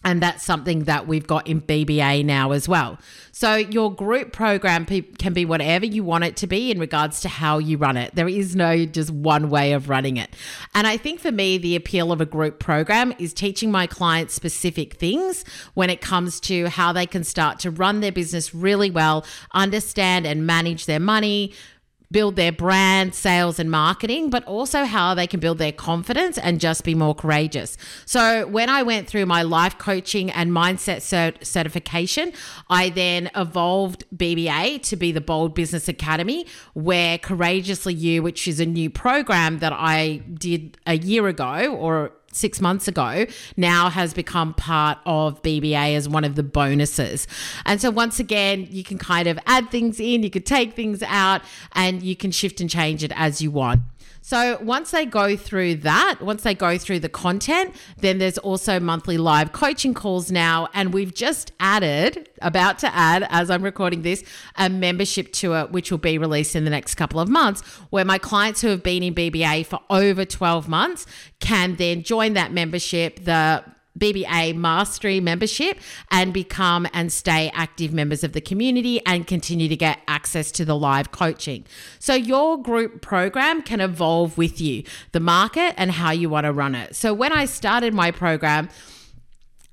And 0.04 0.22
that's 0.22 0.44
something 0.44 0.84
that 0.86 1.08
we've 1.08 1.28
got 1.28 1.48
in 1.48 1.62
BBA 1.62 2.26
now 2.26 2.52
as 2.52 2.68
well. 2.68 2.98
So, 3.32 3.56
your 3.56 3.94
group 3.94 4.32
program 4.32 4.86
can 4.86 5.34
be 5.34 5.44
whatever 5.46 5.86
you 5.86 6.04
want 6.04 6.24
it 6.24 6.36
to 6.38 6.48
be 6.48 6.70
in 6.70 6.80
regards 6.80 7.22
to 7.22 7.30
how 7.30 7.58
you 7.58 7.78
run 7.78 7.98
it. 7.98 8.14
There 8.14 8.28
is 8.28 8.56
no 8.56 8.86
just 8.86 9.10
one 9.10 9.50
way 9.50 9.74
of 9.74 9.90
running 9.90 10.18
it. 10.18 10.36
And 10.76 10.86
I 10.86 10.98
think 10.98 11.20
for 11.20 11.32
me, 11.32 11.58
the 11.58 11.76
appeal 11.76 12.12
of 12.12 12.22
a 12.22 12.26
group 12.26 12.60
program 12.60 13.14
is 13.18 13.34
teaching 13.34 13.72
my 13.72 13.88
clients 13.88 14.34
specific 14.34 14.96
things 14.96 15.46
when 15.74 15.90
it 15.90 16.00
comes 16.00 16.40
to 16.42 16.70
how 16.70 16.94
they 16.94 17.06
can 17.06 17.24
start 17.24 17.60
to 17.60 17.72
run 17.72 18.02
their 18.02 18.12
business 18.12 18.54
really 18.54 18.92
well, 18.92 19.26
understand 19.54 20.28
and 20.28 20.46
manage 20.46 20.86
their 20.86 21.00
money, 21.00 21.54
build 22.14 22.38
their 22.38 22.54
brand, 22.54 23.14
sales, 23.14 23.60
and 23.60 23.70
marketing, 23.70 24.30
but 24.30 24.46
also 24.46 24.86
how 24.86 25.14
they 25.14 25.28
can 25.28 25.42
build 25.42 25.58
their 25.58 25.74
confidence 25.74 26.38
and 26.38 26.62
just 26.62 26.86
be 26.86 26.96
more 26.96 27.14
courageous. 27.14 27.76
So, 28.06 28.48
when 28.48 28.70
I 28.70 28.84
went 28.84 29.08
through 29.08 29.26
my 29.26 29.42
life 29.42 29.78
coaching 29.78 30.32
and 30.32 30.52
mindset 30.52 30.98
cert- 30.98 31.44
certification, 31.44 32.32
I 32.70 32.90
then 32.90 33.30
evolved 33.36 34.06
BBA 34.16 34.82
to 34.84 34.96
be 34.96 35.12
the 35.12 35.20
Bold 35.20 35.54
Business 35.54 35.90
Academy, 35.90 36.46
where 36.74 37.18
Courageously 37.18 37.96
You, 37.96 38.24
which 38.24 38.48
is 38.48 38.62
a 38.62 38.66
new 38.66 38.90
program 38.90 39.60
that 39.60 39.74
I 39.74 40.22
did 40.34 40.78
a 40.86 40.96
year 40.96 41.28
ago 41.28 41.76
or 41.76 42.14
six 42.34 42.60
months 42.60 42.88
ago 42.88 43.26
now 43.58 43.90
has 43.90 44.14
become 44.14 44.54
part 44.54 44.98
of 45.06 45.42
BBA 45.42 45.96
as 45.96 46.10
one 46.10 46.24
of 46.24 46.36
the 46.36 46.44
bonuses. 46.44 47.28
And 47.66 47.82
so, 47.82 47.92
once 47.92 48.20
again, 48.20 48.68
you 48.70 48.84
can 48.84 48.98
kind 48.98 49.28
of 49.28 49.40
add 49.46 49.70
things 49.70 50.00
in, 50.00 50.24
you 50.24 50.30
could 50.30 50.46
take 50.46 50.74
things 50.74 51.04
out, 51.04 51.42
and 51.74 52.04
you 52.04 52.16
can 52.16 52.32
shift 52.32 52.62
and 52.62 52.70
change 52.70 53.04
it 53.04 53.12
as 53.16 53.42
you 53.42 53.52
want. 53.52 53.82
So 54.26 54.58
once 54.62 54.92
they 54.92 55.06
go 55.06 55.36
through 55.36 55.76
that, 55.76 56.20
once 56.22 56.44
they 56.44 56.56
go 56.56 56.78
through 56.78 57.00
the 57.00 57.10
content, 57.10 57.76
then 57.98 58.20
there's 58.20 58.38
also 58.38 58.80
monthly 58.80 59.18
live 59.18 59.52
coaching 59.52 59.94
calls 59.94 60.32
now. 60.32 60.70
And 60.74 60.94
we've 60.94 61.14
just 61.14 61.52
added, 61.60 62.30
about 62.42 62.80
to 62.80 62.96
add, 62.96 63.28
as 63.30 63.50
I'm 63.50 63.62
recording 63.62 64.02
this, 64.02 64.24
a 64.56 64.70
membership 64.70 65.34
to 65.34 65.56
it, 65.56 65.72
which 65.74 65.92
will 65.92 65.98
be 65.98 66.18
released 66.18 66.56
in 66.56 66.64
the 66.64 66.70
next 66.70 66.96
couple 66.96 67.20
of 67.20 67.28
months, 67.28 67.60
where 67.90 68.06
my 68.06 68.18
clients 68.18 68.62
who 68.62 68.70
have 68.70 68.82
been 68.82 69.04
in 69.04 69.14
BBA 69.14 69.66
for 69.66 69.82
over 69.90 70.24
12 70.24 70.70
months 70.70 71.06
can 71.42 71.76
then 71.76 72.02
join 72.02 72.23
that 72.32 72.54
membership. 72.54 73.26
The 73.26 73.64
BBA 73.98 74.56
Mastery 74.56 75.20
membership 75.20 75.78
and 76.10 76.34
become 76.34 76.88
and 76.94 77.14
stay 77.14 77.52
active 77.54 77.94
members 77.94 78.24
of 78.24 78.34
the 78.34 78.42
community 78.42 79.06
and 79.06 79.28
continue 79.28 79.68
to 79.68 79.76
get 79.76 80.00
access 80.08 80.52
to 80.54 80.66
the 80.66 80.76
live 80.76 81.12
coaching. 81.12 81.66
So, 82.00 82.16
your 82.16 82.62
group 82.62 83.02
program 83.02 83.62
can 83.62 83.80
evolve 83.82 84.38
with 84.38 84.60
you, 84.60 84.84
the 85.12 85.20
market, 85.20 85.76
and 85.78 85.92
how 85.92 86.12
you 86.12 86.30
want 86.30 86.46
to 86.46 86.52
run 86.52 86.74
it. 86.74 86.96
So, 86.96 87.14
when 87.14 87.32
I 87.32 87.46
started 87.46 87.94
my 87.94 88.10
program, 88.10 88.70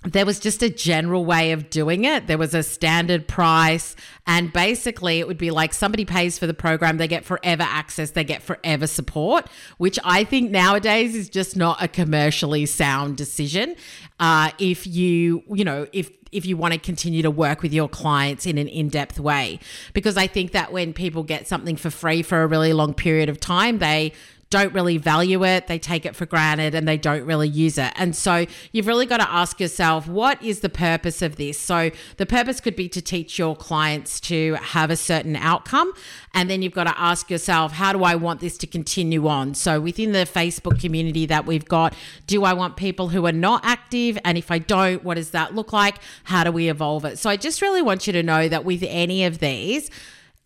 there 0.02 0.24
was 0.24 0.40
just 0.40 0.62
a 0.62 0.70
general 0.70 1.26
way 1.26 1.52
of 1.52 1.68
doing 1.68 2.04
it. 2.04 2.26
There 2.26 2.38
was 2.38 2.54
a 2.54 2.62
standard 2.62 3.28
price. 3.28 3.94
And 4.26 4.50
basically, 4.52 5.18
it 5.18 5.26
would 5.26 5.36
be 5.36 5.50
like 5.50 5.74
somebody 5.74 6.06
pays 6.06 6.38
for 6.38 6.46
the 6.46 6.54
program, 6.54 6.96
they 6.96 7.08
get 7.08 7.24
forever 7.24 7.64
access, 7.64 8.12
they 8.12 8.24
get 8.24 8.42
forever 8.42 8.86
support, 8.86 9.46
which 9.76 9.98
I 10.02 10.24
think 10.24 10.50
nowadays 10.50 11.14
is 11.14 11.28
just 11.28 11.56
not 11.56 11.82
a 11.82 11.88
commercially 11.88 12.64
sound 12.64 13.18
decision. 13.18 13.76
Uh, 14.18 14.50
if 14.58 14.86
you, 14.86 15.42
you 15.52 15.64
know, 15.64 15.86
if 15.92 16.10
if 16.32 16.46
you 16.46 16.56
want 16.56 16.72
to 16.72 16.78
continue 16.78 17.22
to 17.22 17.30
work 17.30 17.60
with 17.60 17.72
your 17.72 17.88
clients 17.88 18.46
in 18.46 18.56
an 18.56 18.68
in-depth 18.68 19.18
way 19.18 19.58
because 19.94 20.16
i 20.16 20.28
think 20.28 20.52
that 20.52 20.70
when 20.70 20.92
people 20.92 21.24
get 21.24 21.48
something 21.48 21.74
for 21.74 21.90
free 21.90 22.22
for 22.22 22.44
a 22.44 22.46
really 22.46 22.72
long 22.72 22.94
period 22.94 23.28
of 23.28 23.40
time 23.40 23.80
they 23.80 24.12
don't 24.50 24.74
really 24.74 24.98
value 24.98 25.44
it, 25.44 25.68
they 25.68 25.78
take 25.78 26.04
it 26.04 26.16
for 26.16 26.26
granted 26.26 26.74
and 26.74 26.86
they 26.86 26.96
don't 26.96 27.24
really 27.24 27.48
use 27.48 27.78
it. 27.78 27.92
And 27.94 28.16
so 28.16 28.46
you've 28.72 28.88
really 28.88 29.06
got 29.06 29.18
to 29.18 29.30
ask 29.30 29.60
yourself, 29.60 30.08
what 30.08 30.42
is 30.42 30.58
the 30.58 30.68
purpose 30.68 31.22
of 31.22 31.36
this? 31.36 31.56
So 31.58 31.92
the 32.16 32.26
purpose 32.26 32.60
could 32.60 32.74
be 32.74 32.88
to 32.88 33.00
teach 33.00 33.38
your 33.38 33.54
clients 33.54 34.18
to 34.22 34.54
have 34.54 34.90
a 34.90 34.96
certain 34.96 35.36
outcome. 35.36 35.92
And 36.34 36.50
then 36.50 36.62
you've 36.62 36.74
got 36.74 36.84
to 36.84 37.00
ask 37.00 37.30
yourself, 37.30 37.72
how 37.72 37.92
do 37.92 38.02
I 38.02 38.16
want 38.16 38.40
this 38.40 38.58
to 38.58 38.66
continue 38.66 39.28
on? 39.28 39.54
So 39.54 39.80
within 39.80 40.10
the 40.10 40.26
Facebook 40.26 40.80
community 40.80 41.26
that 41.26 41.46
we've 41.46 41.66
got, 41.66 41.94
do 42.26 42.42
I 42.42 42.52
want 42.52 42.76
people 42.76 43.10
who 43.10 43.26
are 43.26 43.32
not 43.32 43.64
active? 43.64 44.18
And 44.24 44.36
if 44.36 44.50
I 44.50 44.58
don't, 44.58 45.04
what 45.04 45.14
does 45.14 45.30
that 45.30 45.54
look 45.54 45.72
like? 45.72 45.98
How 46.24 46.42
do 46.42 46.50
we 46.50 46.68
evolve 46.68 47.04
it? 47.04 47.20
So 47.20 47.30
I 47.30 47.36
just 47.36 47.62
really 47.62 47.82
want 47.82 48.08
you 48.08 48.12
to 48.14 48.22
know 48.22 48.48
that 48.48 48.64
with 48.64 48.82
any 48.82 49.24
of 49.24 49.38
these, 49.38 49.90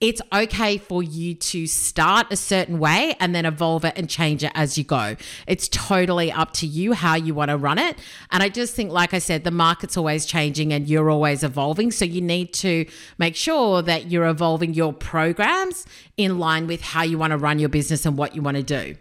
it's 0.00 0.20
okay 0.32 0.76
for 0.76 1.02
you 1.02 1.34
to 1.34 1.66
start 1.66 2.26
a 2.30 2.36
certain 2.36 2.78
way 2.78 3.14
and 3.20 3.34
then 3.34 3.46
evolve 3.46 3.84
it 3.84 3.94
and 3.96 4.08
change 4.10 4.44
it 4.44 4.52
as 4.54 4.76
you 4.76 4.84
go. 4.84 5.16
It's 5.46 5.68
totally 5.68 6.30
up 6.30 6.52
to 6.54 6.66
you 6.66 6.92
how 6.92 7.14
you 7.14 7.32
want 7.34 7.50
to 7.50 7.56
run 7.56 7.78
it. 7.78 7.96
And 8.30 8.42
I 8.42 8.48
just 8.48 8.74
think, 8.74 8.90
like 8.90 9.14
I 9.14 9.18
said, 9.18 9.44
the 9.44 9.50
market's 9.50 9.96
always 9.96 10.26
changing 10.26 10.72
and 10.72 10.88
you're 10.88 11.10
always 11.10 11.42
evolving. 11.42 11.90
So 11.90 12.04
you 12.04 12.20
need 12.20 12.52
to 12.54 12.86
make 13.18 13.36
sure 13.36 13.82
that 13.82 14.10
you're 14.10 14.26
evolving 14.26 14.74
your 14.74 14.92
programs 14.92 15.86
in 16.16 16.38
line 16.38 16.66
with 16.66 16.82
how 16.82 17.02
you 17.02 17.16
want 17.16 17.30
to 17.30 17.38
run 17.38 17.58
your 17.58 17.68
business 17.68 18.04
and 18.04 18.18
what 18.18 18.34
you 18.34 18.42
want 18.42 18.56
to 18.56 18.62
do. 18.62 18.96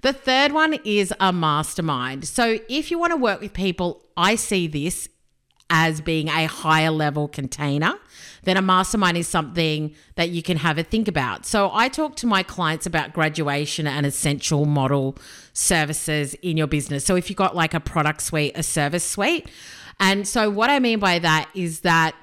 The 0.00 0.12
third 0.12 0.50
one 0.52 0.74
is 0.84 1.14
a 1.20 1.32
mastermind. 1.32 2.26
So 2.26 2.58
if 2.68 2.90
you 2.90 2.98
want 2.98 3.12
to 3.12 3.16
work 3.16 3.40
with 3.40 3.52
people, 3.52 4.02
I 4.16 4.34
see 4.34 4.66
this 4.66 5.08
as 5.74 6.00
being 6.00 6.28
a 6.28 6.44
higher 6.44 6.90
level 6.90 7.26
container 7.26 7.98
then 8.44 8.56
a 8.56 8.62
mastermind 8.62 9.16
is 9.16 9.28
something 9.28 9.94
that 10.16 10.30
you 10.30 10.42
can 10.42 10.56
have 10.56 10.78
a 10.78 10.82
think 10.82 11.08
about. 11.08 11.46
So 11.46 11.70
I 11.72 11.88
talk 11.88 12.16
to 12.16 12.26
my 12.26 12.42
clients 12.42 12.86
about 12.86 13.12
graduation 13.12 13.86
and 13.86 14.04
ascension 14.04 14.68
model 14.68 15.16
services 15.52 16.34
in 16.34 16.56
your 16.56 16.66
business. 16.66 17.04
So 17.04 17.14
if 17.14 17.30
you've 17.30 17.36
got 17.36 17.54
like 17.54 17.72
a 17.74 17.80
product 17.80 18.22
suite, 18.22 18.52
a 18.56 18.62
service 18.62 19.04
suite. 19.04 19.48
And 20.00 20.26
so 20.26 20.50
what 20.50 20.70
I 20.70 20.80
mean 20.80 20.98
by 20.98 21.20
that 21.20 21.48
is 21.54 21.80
that 21.80 22.16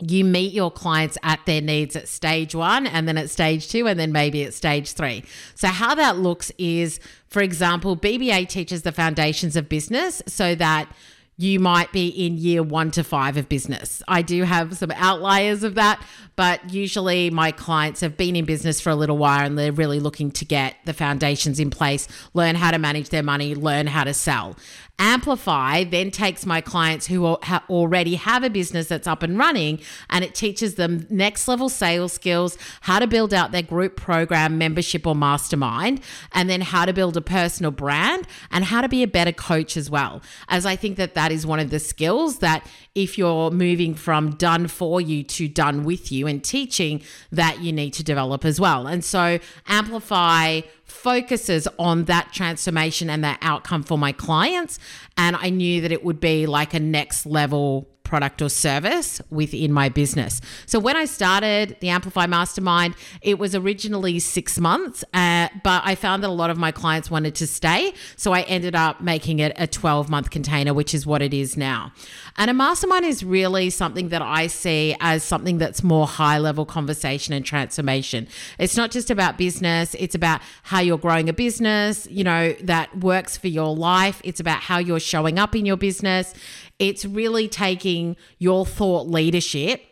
you 0.00 0.24
meet 0.24 0.52
your 0.52 0.70
clients 0.70 1.16
at 1.22 1.40
their 1.46 1.60
needs 1.60 1.94
at 1.96 2.08
stage 2.08 2.54
one 2.54 2.86
and 2.86 3.06
then 3.06 3.16
at 3.16 3.30
stage 3.30 3.68
two 3.68 3.86
and 3.86 3.98
then 3.98 4.12
maybe 4.12 4.44
at 4.44 4.52
stage 4.52 4.92
three. 4.92 5.24
So, 5.54 5.68
how 5.68 5.94
that 5.94 6.18
looks 6.18 6.50
is, 6.58 6.98
for 7.28 7.42
example, 7.42 7.96
BBA 7.96 8.48
teaches 8.48 8.82
the 8.82 8.90
foundations 8.90 9.54
of 9.54 9.68
business 9.68 10.20
so 10.26 10.56
that 10.56 10.88
you 11.36 11.58
might 11.58 11.90
be 11.92 12.08
in 12.08 12.36
year 12.36 12.62
one 12.62 12.90
to 12.92 13.02
five 13.02 13.36
of 13.36 13.48
business. 13.48 14.02
I 14.06 14.22
do 14.22 14.44
have 14.44 14.76
some 14.76 14.92
outliers 14.92 15.64
of 15.64 15.74
that, 15.74 16.04
but 16.36 16.72
usually 16.72 17.30
my 17.30 17.50
clients 17.50 18.00
have 18.00 18.16
been 18.16 18.36
in 18.36 18.44
business 18.44 18.80
for 18.80 18.90
a 18.90 18.94
little 18.94 19.18
while 19.18 19.44
and 19.44 19.58
they're 19.58 19.72
really 19.72 20.00
looking 20.00 20.30
to 20.32 20.44
get 20.44 20.76
the 20.84 20.92
foundations 20.92 21.58
in 21.58 21.70
place, 21.70 22.06
learn 22.34 22.54
how 22.54 22.70
to 22.70 22.78
manage 22.78 23.08
their 23.08 23.22
money, 23.22 23.54
learn 23.54 23.86
how 23.88 24.04
to 24.04 24.14
sell. 24.14 24.56
Amplify 25.00 25.82
then 25.82 26.12
takes 26.12 26.46
my 26.46 26.60
clients 26.60 27.08
who 27.08 27.26
already 27.26 28.14
have 28.14 28.44
a 28.44 28.50
business 28.50 28.86
that's 28.86 29.08
up 29.08 29.24
and 29.24 29.36
running 29.36 29.80
and 30.08 30.24
it 30.24 30.36
teaches 30.36 30.76
them 30.76 31.04
next 31.10 31.48
level 31.48 31.68
sales 31.68 32.12
skills, 32.12 32.56
how 32.82 33.00
to 33.00 33.08
build 33.08 33.34
out 33.34 33.50
their 33.50 33.62
group 33.62 33.96
program, 33.96 34.56
membership, 34.56 35.04
or 35.04 35.16
mastermind, 35.16 36.00
and 36.30 36.48
then 36.48 36.60
how 36.60 36.84
to 36.84 36.92
build 36.92 37.16
a 37.16 37.20
personal 37.20 37.72
brand 37.72 38.28
and 38.52 38.66
how 38.66 38.80
to 38.80 38.88
be 38.88 39.02
a 39.02 39.08
better 39.08 39.32
coach 39.32 39.76
as 39.76 39.90
well. 39.90 40.22
As 40.48 40.64
I 40.64 40.76
think 40.76 40.96
that 40.96 41.14
that 41.14 41.23
is 41.32 41.46
one 41.46 41.60
of 41.60 41.70
the 41.70 41.78
skills 41.78 42.38
that 42.38 42.66
if 42.94 43.18
you're 43.18 43.50
moving 43.50 43.94
from 43.94 44.30
done 44.36 44.68
for 44.68 45.00
you 45.00 45.22
to 45.24 45.48
done 45.48 45.84
with 45.84 46.12
you 46.12 46.26
and 46.26 46.42
teaching, 46.42 47.02
that 47.32 47.60
you 47.60 47.72
need 47.72 47.92
to 47.94 48.04
develop 48.04 48.44
as 48.44 48.60
well. 48.60 48.86
And 48.86 49.04
so, 49.04 49.38
Amplify 49.66 50.62
focuses 50.84 51.66
on 51.78 52.04
that 52.04 52.32
transformation 52.32 53.10
and 53.10 53.24
that 53.24 53.38
outcome 53.42 53.82
for 53.82 53.98
my 53.98 54.12
clients. 54.12 54.78
And 55.16 55.36
I 55.36 55.50
knew 55.50 55.80
that 55.80 55.92
it 55.92 56.04
would 56.04 56.20
be 56.20 56.46
like 56.46 56.74
a 56.74 56.80
next 56.80 57.26
level 57.26 57.88
product 58.04 58.40
or 58.42 58.48
service 58.48 59.20
within 59.30 59.72
my 59.72 59.88
business. 59.88 60.40
So 60.66 60.78
when 60.78 60.96
I 60.96 61.06
started 61.06 61.76
the 61.80 61.88
Amplify 61.88 62.26
Mastermind, 62.26 62.94
it 63.22 63.38
was 63.38 63.54
originally 63.54 64.18
six 64.20 64.60
months, 64.60 65.02
uh, 65.12 65.48
but 65.64 65.82
I 65.84 65.94
found 65.94 66.22
that 66.22 66.30
a 66.30 66.32
lot 66.32 66.50
of 66.50 66.58
my 66.58 66.70
clients 66.70 67.10
wanted 67.10 67.34
to 67.36 67.46
stay. 67.46 67.92
So 68.16 68.32
I 68.32 68.42
ended 68.42 68.74
up 68.74 69.00
making 69.00 69.40
it 69.40 69.52
a 69.56 69.66
12 69.66 70.08
month 70.08 70.30
container, 70.30 70.72
which 70.72 70.94
is 70.94 71.06
what 71.06 71.22
it 71.22 71.34
is 71.34 71.56
now. 71.56 71.92
And 72.36 72.50
a 72.50 72.54
mastermind 72.54 73.04
is 73.04 73.22
really 73.22 73.70
something 73.70 74.08
that 74.08 74.20
I 74.20 74.48
see 74.48 74.96
as 75.00 75.22
something 75.22 75.58
that's 75.58 75.84
more 75.84 76.06
high 76.06 76.38
level 76.38 76.66
conversation 76.66 77.32
and 77.32 77.44
transformation. 77.44 78.26
It's 78.58 78.76
not 78.76 78.90
just 78.90 79.08
about 79.08 79.38
business, 79.38 79.94
it's 79.94 80.16
about 80.16 80.40
how 80.64 80.80
you're 80.80 80.98
growing 80.98 81.28
a 81.28 81.32
business, 81.32 82.08
you 82.10 82.24
know, 82.24 82.52
that 82.62 82.96
works 82.98 83.36
for 83.36 83.46
your 83.46 83.74
life. 83.76 84.20
It's 84.24 84.40
about 84.40 84.60
how 84.60 84.78
you're 84.78 84.98
showing 84.98 85.38
up 85.38 85.54
in 85.54 85.64
your 85.64 85.76
business. 85.76 86.34
It's 86.80 87.04
really 87.04 87.48
taking 87.48 88.16
your 88.38 88.66
thought 88.66 89.06
leadership 89.06 89.82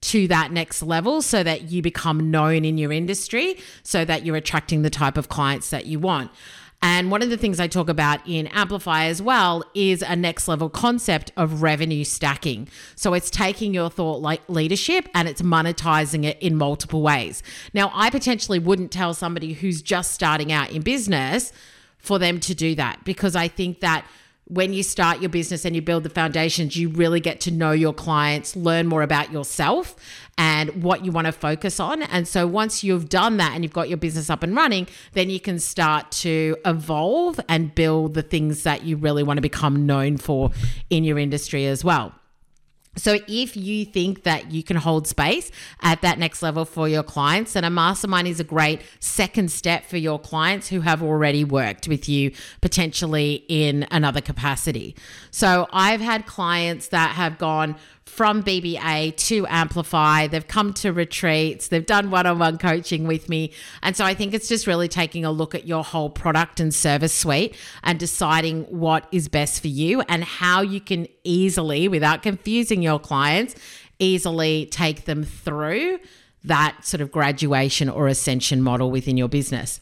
to 0.00 0.26
that 0.28 0.50
next 0.50 0.82
level 0.82 1.20
so 1.20 1.42
that 1.42 1.70
you 1.70 1.82
become 1.82 2.30
known 2.30 2.64
in 2.64 2.78
your 2.78 2.92
industry, 2.92 3.58
so 3.82 4.06
that 4.06 4.24
you're 4.24 4.36
attracting 4.36 4.80
the 4.80 4.88
type 4.88 5.18
of 5.18 5.28
clients 5.28 5.68
that 5.68 5.84
you 5.84 5.98
want. 5.98 6.30
And 6.82 7.10
one 7.10 7.20
of 7.20 7.28
the 7.28 7.36
things 7.36 7.60
I 7.60 7.66
talk 7.66 7.90
about 7.90 8.20
in 8.26 8.46
Amplify 8.48 9.04
as 9.04 9.20
well 9.20 9.62
is 9.74 10.02
a 10.02 10.16
next 10.16 10.48
level 10.48 10.70
concept 10.70 11.30
of 11.36 11.62
revenue 11.62 12.04
stacking. 12.04 12.68
So 12.94 13.12
it's 13.12 13.28
taking 13.28 13.74
your 13.74 13.90
thought 13.90 14.22
like 14.22 14.40
leadership 14.48 15.06
and 15.14 15.28
it's 15.28 15.42
monetizing 15.42 16.24
it 16.24 16.38
in 16.40 16.56
multiple 16.56 17.02
ways. 17.02 17.42
Now, 17.74 17.90
I 17.94 18.08
potentially 18.08 18.58
wouldn't 18.58 18.90
tell 18.90 19.12
somebody 19.12 19.52
who's 19.52 19.82
just 19.82 20.12
starting 20.12 20.50
out 20.52 20.70
in 20.70 20.80
business 20.80 21.52
for 21.98 22.18
them 22.18 22.40
to 22.40 22.54
do 22.54 22.74
that 22.76 23.04
because 23.04 23.36
I 23.36 23.48
think 23.48 23.80
that 23.80 24.06
when 24.50 24.72
you 24.72 24.82
start 24.82 25.20
your 25.20 25.28
business 25.28 25.64
and 25.64 25.76
you 25.76 25.80
build 25.80 26.02
the 26.02 26.10
foundations, 26.10 26.76
you 26.76 26.88
really 26.88 27.20
get 27.20 27.40
to 27.42 27.52
know 27.52 27.70
your 27.70 27.94
clients, 27.94 28.56
learn 28.56 28.88
more 28.88 29.02
about 29.02 29.30
yourself 29.30 29.94
and 30.36 30.82
what 30.82 31.04
you 31.04 31.12
want 31.12 31.26
to 31.26 31.32
focus 31.32 31.78
on. 31.78 32.02
And 32.02 32.26
so 32.26 32.48
once 32.48 32.82
you've 32.82 33.08
done 33.08 33.36
that 33.36 33.52
and 33.54 33.62
you've 33.62 33.72
got 33.72 33.88
your 33.88 33.96
business 33.96 34.28
up 34.28 34.42
and 34.42 34.56
running, 34.56 34.88
then 35.12 35.30
you 35.30 35.38
can 35.38 35.60
start 35.60 36.10
to 36.12 36.56
evolve 36.66 37.38
and 37.48 37.72
build 37.74 38.14
the 38.14 38.22
things 38.22 38.64
that 38.64 38.82
you 38.82 38.96
really 38.96 39.22
want 39.22 39.36
to 39.36 39.42
become 39.42 39.86
known 39.86 40.16
for 40.16 40.50
in 40.90 41.04
your 41.04 41.18
industry 41.18 41.66
as 41.66 41.84
well. 41.84 42.12
So, 42.96 43.18
if 43.28 43.56
you 43.56 43.84
think 43.84 44.24
that 44.24 44.50
you 44.50 44.64
can 44.64 44.76
hold 44.76 45.06
space 45.06 45.52
at 45.80 46.02
that 46.02 46.18
next 46.18 46.42
level 46.42 46.64
for 46.64 46.88
your 46.88 47.04
clients, 47.04 47.52
then 47.52 47.62
a 47.62 47.70
mastermind 47.70 48.26
is 48.26 48.40
a 48.40 48.44
great 48.44 48.82
second 48.98 49.52
step 49.52 49.84
for 49.84 49.96
your 49.96 50.18
clients 50.18 50.68
who 50.68 50.80
have 50.80 51.00
already 51.00 51.44
worked 51.44 51.86
with 51.86 52.08
you 52.08 52.32
potentially 52.60 53.44
in 53.48 53.86
another 53.92 54.20
capacity. 54.20 54.96
So, 55.30 55.68
I've 55.72 56.00
had 56.00 56.26
clients 56.26 56.88
that 56.88 57.12
have 57.12 57.38
gone 57.38 57.76
from 58.10 58.42
BBA 58.42 59.16
to 59.16 59.46
Amplify. 59.46 60.26
They've 60.26 60.46
come 60.46 60.74
to 60.74 60.92
retreats, 60.92 61.68
they've 61.68 61.86
done 61.86 62.10
one 62.10 62.26
on 62.26 62.38
one 62.38 62.58
coaching 62.58 63.06
with 63.06 63.28
me. 63.28 63.52
And 63.82 63.96
so 63.96 64.04
I 64.04 64.14
think 64.14 64.34
it's 64.34 64.48
just 64.48 64.66
really 64.66 64.88
taking 64.88 65.24
a 65.24 65.30
look 65.30 65.54
at 65.54 65.66
your 65.66 65.84
whole 65.84 66.10
product 66.10 66.60
and 66.60 66.74
service 66.74 67.14
suite 67.14 67.56
and 67.84 67.98
deciding 67.98 68.64
what 68.64 69.06
is 69.12 69.28
best 69.28 69.60
for 69.62 69.68
you 69.68 70.02
and 70.02 70.24
how 70.24 70.60
you 70.60 70.80
can 70.80 71.06
easily, 71.24 71.88
without 71.88 72.22
confusing 72.22 72.82
your 72.82 72.98
clients, 72.98 73.54
easily 73.98 74.66
take 74.66 75.04
them 75.04 75.24
through 75.24 76.00
that 76.44 76.84
sort 76.84 77.00
of 77.00 77.12
graduation 77.12 77.88
or 77.88 78.08
ascension 78.08 78.60
model 78.60 78.90
within 78.90 79.16
your 79.16 79.28
business. 79.28 79.80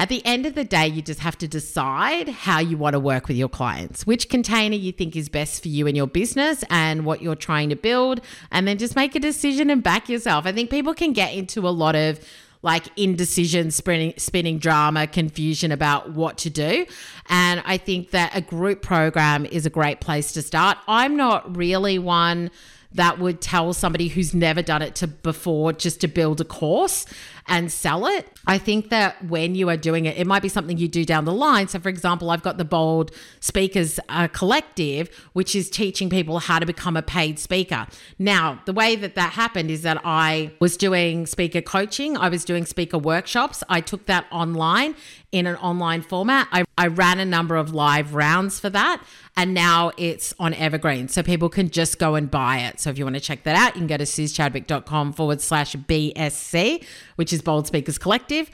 At 0.00 0.08
the 0.08 0.24
end 0.24 0.46
of 0.46 0.54
the 0.54 0.64
day, 0.64 0.88
you 0.88 1.02
just 1.02 1.20
have 1.20 1.36
to 1.36 1.46
decide 1.46 2.30
how 2.30 2.58
you 2.58 2.78
want 2.78 2.94
to 2.94 2.98
work 2.98 3.28
with 3.28 3.36
your 3.36 3.50
clients, 3.50 4.06
which 4.06 4.30
container 4.30 4.74
you 4.74 4.92
think 4.92 5.14
is 5.14 5.28
best 5.28 5.60
for 5.60 5.68
you 5.68 5.86
and 5.86 5.94
your 5.94 6.06
business 6.06 6.64
and 6.70 7.04
what 7.04 7.20
you're 7.20 7.34
trying 7.34 7.68
to 7.68 7.76
build, 7.76 8.22
and 8.50 8.66
then 8.66 8.78
just 8.78 8.96
make 8.96 9.14
a 9.14 9.20
decision 9.20 9.68
and 9.68 9.82
back 9.82 10.08
yourself. 10.08 10.46
I 10.46 10.52
think 10.52 10.70
people 10.70 10.94
can 10.94 11.12
get 11.12 11.34
into 11.34 11.68
a 11.68 11.70
lot 11.70 11.96
of 11.96 12.18
like 12.62 12.86
indecision, 12.96 13.70
spinning, 13.70 14.14
spinning 14.16 14.56
drama, 14.56 15.06
confusion 15.06 15.70
about 15.70 16.12
what 16.12 16.38
to 16.38 16.48
do. 16.48 16.86
And 17.28 17.62
I 17.66 17.76
think 17.76 18.12
that 18.12 18.34
a 18.34 18.40
group 18.40 18.80
program 18.80 19.44
is 19.44 19.66
a 19.66 19.70
great 19.70 20.00
place 20.00 20.32
to 20.32 20.40
start. 20.40 20.78
I'm 20.88 21.14
not 21.14 21.54
really 21.54 21.98
one 21.98 22.50
that 22.92 23.18
would 23.18 23.40
tell 23.40 23.72
somebody 23.72 24.08
who's 24.08 24.34
never 24.34 24.62
done 24.62 24.82
it 24.82 24.94
to 24.96 25.06
before 25.06 25.72
just 25.72 26.00
to 26.00 26.08
build 26.08 26.40
a 26.40 26.44
course 26.44 27.06
and 27.46 27.70
sell 27.70 28.06
it. 28.06 28.28
I 28.46 28.58
think 28.58 28.90
that 28.90 29.24
when 29.26 29.54
you 29.54 29.68
are 29.68 29.76
doing 29.76 30.06
it, 30.06 30.16
it 30.16 30.26
might 30.26 30.42
be 30.42 30.48
something 30.48 30.78
you 30.78 30.88
do 30.88 31.04
down 31.04 31.24
the 31.24 31.32
line. 31.32 31.68
So, 31.68 31.78
for 31.78 31.88
example, 31.88 32.30
I've 32.30 32.42
got 32.42 32.58
the 32.58 32.64
Bold 32.64 33.10
Speakers 33.40 33.98
uh, 34.08 34.28
Collective, 34.28 35.08
which 35.32 35.54
is 35.54 35.68
teaching 35.68 36.10
people 36.10 36.38
how 36.38 36.58
to 36.58 36.66
become 36.66 36.96
a 36.96 37.02
paid 37.02 37.38
speaker. 37.38 37.86
Now, 38.18 38.60
the 38.66 38.72
way 38.72 38.96
that 38.96 39.14
that 39.16 39.32
happened 39.32 39.70
is 39.70 39.82
that 39.82 40.00
I 40.04 40.52
was 40.60 40.76
doing 40.76 41.26
speaker 41.26 41.60
coaching, 41.60 42.16
I 42.16 42.28
was 42.28 42.44
doing 42.44 42.66
speaker 42.66 42.98
workshops. 42.98 43.62
I 43.68 43.80
took 43.80 44.06
that 44.06 44.26
online 44.30 44.94
in 45.32 45.46
an 45.46 45.56
online 45.56 46.02
format. 46.02 46.48
I, 46.52 46.64
I 46.76 46.88
ran 46.88 47.20
a 47.20 47.24
number 47.24 47.56
of 47.56 47.72
live 47.72 48.14
rounds 48.14 48.58
for 48.58 48.70
that, 48.70 49.02
and 49.36 49.54
now 49.54 49.92
it's 49.96 50.34
on 50.38 50.54
Evergreen. 50.54 51.08
So 51.08 51.22
people 51.22 51.48
can 51.48 51.70
just 51.70 51.98
go 51.98 52.14
and 52.14 52.30
buy 52.30 52.58
it. 52.58 52.80
So 52.80 52.90
if 52.90 52.98
you 52.98 53.04
want 53.04 53.14
to 53.14 53.20
check 53.20 53.44
that 53.44 53.56
out, 53.56 53.74
you 53.74 53.80
can 53.80 53.86
go 53.86 53.96
to 53.96 54.04
suzichadwick.com 54.04 55.12
forward 55.12 55.40
slash 55.40 55.76
BSC, 55.76 56.84
which 57.16 57.32
is 57.32 57.42
Bold 57.42 57.66
Speakers 57.66 57.98
Collective. 57.98 58.50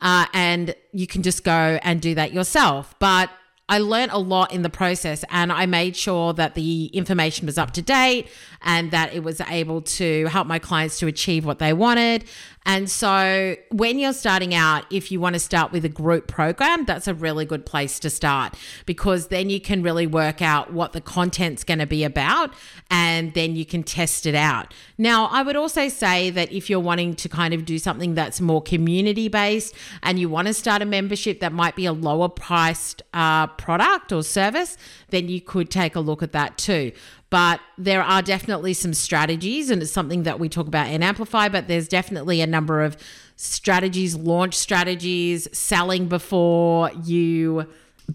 Uh, 0.00 0.26
and 0.32 0.74
you 0.92 1.06
can 1.06 1.22
just 1.22 1.44
go 1.44 1.78
and 1.82 2.00
do 2.00 2.14
that 2.14 2.32
yourself. 2.32 2.94
But 2.98 3.30
I 3.70 3.78
learned 3.78 4.10
a 4.10 4.18
lot 4.18 4.52
in 4.52 4.62
the 4.62 4.68
process 4.68 5.24
and 5.30 5.52
I 5.52 5.64
made 5.64 5.96
sure 5.96 6.32
that 6.32 6.56
the 6.56 6.86
information 6.86 7.46
was 7.46 7.56
up 7.56 7.70
to 7.74 7.82
date 7.82 8.26
and 8.62 8.90
that 8.90 9.14
it 9.14 9.22
was 9.22 9.40
able 9.42 9.80
to 9.82 10.26
help 10.26 10.48
my 10.48 10.58
clients 10.58 10.98
to 10.98 11.06
achieve 11.06 11.46
what 11.46 11.60
they 11.60 11.72
wanted. 11.72 12.24
And 12.66 12.90
so, 12.90 13.56
when 13.70 13.98
you're 13.98 14.12
starting 14.12 14.54
out, 14.54 14.84
if 14.90 15.10
you 15.10 15.18
want 15.18 15.34
to 15.34 15.40
start 15.40 15.72
with 15.72 15.84
a 15.84 15.88
group 15.88 16.26
program, 16.26 16.84
that's 16.84 17.08
a 17.08 17.14
really 17.14 17.46
good 17.46 17.64
place 17.64 17.98
to 18.00 18.10
start 18.10 18.54
because 18.84 19.28
then 19.28 19.48
you 19.48 19.60
can 19.60 19.82
really 19.82 20.06
work 20.06 20.42
out 20.42 20.72
what 20.72 20.92
the 20.92 21.00
content's 21.00 21.64
going 21.64 21.78
to 21.78 21.86
be 21.86 22.04
about 22.04 22.52
and 22.90 23.32
then 23.34 23.56
you 23.56 23.64
can 23.64 23.82
test 23.82 24.26
it 24.26 24.34
out. 24.34 24.74
Now, 25.00 25.28
I 25.32 25.42
would 25.42 25.56
also 25.56 25.88
say 25.88 26.28
that 26.28 26.52
if 26.52 26.68
you're 26.68 26.78
wanting 26.78 27.14
to 27.14 27.28
kind 27.30 27.54
of 27.54 27.64
do 27.64 27.78
something 27.78 28.12
that's 28.12 28.38
more 28.38 28.60
community 28.60 29.28
based 29.28 29.74
and 30.02 30.18
you 30.18 30.28
want 30.28 30.48
to 30.48 30.52
start 30.52 30.82
a 30.82 30.84
membership 30.84 31.40
that 31.40 31.54
might 31.54 31.74
be 31.74 31.86
a 31.86 31.92
lower 31.94 32.28
priced 32.28 33.00
uh, 33.14 33.46
product 33.46 34.12
or 34.12 34.22
service, 34.22 34.76
then 35.08 35.30
you 35.30 35.40
could 35.40 35.70
take 35.70 35.96
a 35.96 36.00
look 36.00 36.22
at 36.22 36.32
that 36.32 36.58
too. 36.58 36.92
But 37.30 37.60
there 37.78 38.02
are 38.02 38.20
definitely 38.20 38.74
some 38.74 38.92
strategies, 38.92 39.70
and 39.70 39.80
it's 39.80 39.90
something 39.90 40.24
that 40.24 40.38
we 40.38 40.50
talk 40.50 40.66
about 40.66 40.90
in 40.90 41.02
Amplify, 41.02 41.48
but 41.48 41.66
there's 41.66 41.88
definitely 41.88 42.42
a 42.42 42.46
number 42.46 42.82
of 42.82 42.98
strategies, 43.36 44.14
launch 44.14 44.54
strategies, 44.54 45.48
selling 45.56 46.08
before 46.08 46.90
you 47.06 47.66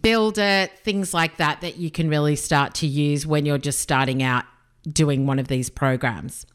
build 0.04 0.38
it, 0.38 0.77
things 0.84 1.15
like 1.15 1.38
that, 1.38 1.62
that 1.62 1.77
you 1.77 1.89
can 1.89 2.10
really 2.10 2.36
start 2.36 2.75
to 2.75 2.86
use 2.86 3.25
when 3.25 3.44
you're 3.44 3.58
just 3.58 3.80
starting 3.80 4.22
out 4.22 4.46
doing 4.88 5.25
one 5.25 5.39
of 5.39 5.48
these 5.48 5.72
programs. 5.72 6.46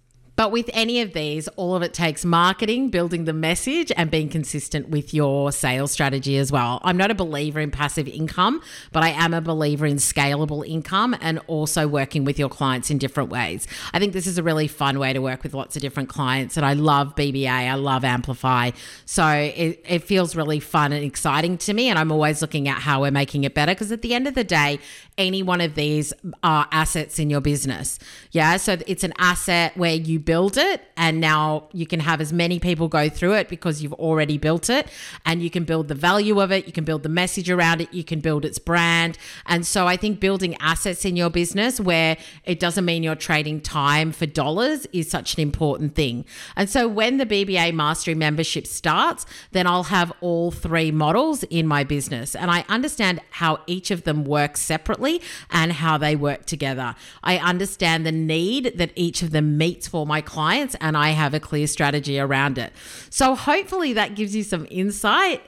But 0.40 0.52
with 0.52 0.70
any 0.72 1.02
of 1.02 1.12
these, 1.12 1.48
all 1.48 1.74
of 1.74 1.82
it 1.82 1.92
takes 1.92 2.24
marketing, 2.24 2.88
building 2.88 3.26
the 3.26 3.34
message, 3.34 3.92
and 3.94 4.10
being 4.10 4.30
consistent 4.30 4.88
with 4.88 5.12
your 5.12 5.52
sales 5.52 5.92
strategy 5.92 6.38
as 6.38 6.50
well. 6.50 6.80
I'm 6.82 6.96
not 6.96 7.10
a 7.10 7.14
believer 7.14 7.60
in 7.60 7.70
passive 7.70 8.08
income, 8.08 8.62
but 8.90 9.02
I 9.02 9.10
am 9.10 9.34
a 9.34 9.42
believer 9.42 9.84
in 9.84 9.98
scalable 9.98 10.66
income 10.66 11.14
and 11.20 11.40
also 11.46 11.86
working 11.86 12.24
with 12.24 12.38
your 12.38 12.48
clients 12.48 12.88
in 12.88 12.96
different 12.96 13.28
ways. 13.28 13.68
I 13.92 13.98
think 13.98 14.14
this 14.14 14.26
is 14.26 14.38
a 14.38 14.42
really 14.42 14.66
fun 14.66 14.98
way 14.98 15.12
to 15.12 15.18
work 15.18 15.42
with 15.42 15.52
lots 15.52 15.76
of 15.76 15.82
different 15.82 16.08
clients. 16.08 16.56
And 16.56 16.64
I 16.64 16.72
love 16.72 17.14
BBA, 17.16 17.46
I 17.46 17.74
love 17.74 18.02
Amplify. 18.02 18.70
So 19.04 19.26
it, 19.28 19.84
it 19.86 20.04
feels 20.04 20.34
really 20.34 20.58
fun 20.58 20.94
and 20.94 21.04
exciting 21.04 21.58
to 21.58 21.74
me. 21.74 21.90
And 21.90 21.98
I'm 21.98 22.10
always 22.10 22.40
looking 22.40 22.66
at 22.66 22.78
how 22.78 23.02
we're 23.02 23.10
making 23.10 23.44
it 23.44 23.52
better 23.52 23.72
because 23.72 23.92
at 23.92 24.00
the 24.00 24.14
end 24.14 24.26
of 24.26 24.34
the 24.34 24.44
day, 24.44 24.78
any 25.18 25.42
one 25.42 25.60
of 25.60 25.74
these 25.74 26.14
are 26.42 26.66
assets 26.72 27.18
in 27.18 27.28
your 27.28 27.42
business. 27.42 27.98
Yeah. 28.30 28.56
So 28.56 28.78
it's 28.86 29.04
an 29.04 29.12
asset 29.18 29.76
where 29.76 29.92
you 29.92 30.18
build 30.30 30.56
it 30.56 30.80
and 30.96 31.18
now 31.18 31.64
you 31.72 31.84
can 31.84 31.98
have 31.98 32.20
as 32.20 32.32
many 32.32 32.60
people 32.60 32.86
go 32.86 33.08
through 33.08 33.32
it 33.32 33.48
because 33.48 33.82
you've 33.82 33.94
already 33.94 34.38
built 34.38 34.70
it 34.70 34.86
and 35.26 35.42
you 35.42 35.50
can 35.50 35.64
build 35.64 35.88
the 35.88 35.94
value 35.96 36.40
of 36.40 36.52
it. 36.52 36.68
You 36.68 36.72
can 36.72 36.84
build 36.84 37.02
the 37.02 37.08
message 37.08 37.50
around 37.50 37.80
it. 37.80 37.92
You 37.92 38.04
can 38.04 38.20
build 38.20 38.44
its 38.44 38.60
brand. 38.60 39.18
And 39.46 39.66
so 39.66 39.88
I 39.88 39.96
think 39.96 40.20
building 40.20 40.56
assets 40.60 41.04
in 41.04 41.16
your 41.16 41.30
business 41.30 41.80
where 41.80 42.16
it 42.44 42.60
doesn't 42.60 42.84
mean 42.84 43.02
you're 43.02 43.16
trading 43.16 43.60
time 43.60 44.12
for 44.12 44.24
dollars 44.24 44.86
is 44.92 45.10
such 45.10 45.34
an 45.34 45.40
important 45.40 45.96
thing. 45.96 46.24
And 46.54 46.70
so 46.70 46.86
when 46.86 47.16
the 47.16 47.26
BBA 47.26 47.74
Mastery 47.74 48.14
membership 48.14 48.68
starts, 48.68 49.26
then 49.50 49.66
I'll 49.66 49.90
have 49.98 50.12
all 50.20 50.52
three 50.52 50.92
models 50.92 51.42
in 51.50 51.66
my 51.66 51.82
business 51.82 52.36
and 52.36 52.52
I 52.52 52.64
understand 52.68 53.20
how 53.30 53.58
each 53.66 53.90
of 53.90 54.04
them 54.04 54.22
works 54.22 54.60
separately 54.60 55.20
and 55.50 55.72
how 55.72 55.98
they 55.98 56.14
work 56.14 56.46
together. 56.46 56.94
I 57.24 57.38
understand 57.38 58.06
the 58.06 58.12
need 58.12 58.74
that 58.76 58.92
each 58.94 59.22
of 59.22 59.32
them 59.32 59.58
meets 59.58 59.88
for 59.88 60.06
my 60.10 60.20
clients, 60.20 60.74
and 60.80 60.96
I 60.96 61.10
have 61.10 61.34
a 61.34 61.40
clear 61.40 61.66
strategy 61.66 62.18
around 62.18 62.58
it. 62.58 62.72
So, 63.08 63.34
hopefully, 63.36 63.92
that 63.94 64.16
gives 64.16 64.34
you 64.34 64.42
some 64.42 64.66
insight 64.70 65.42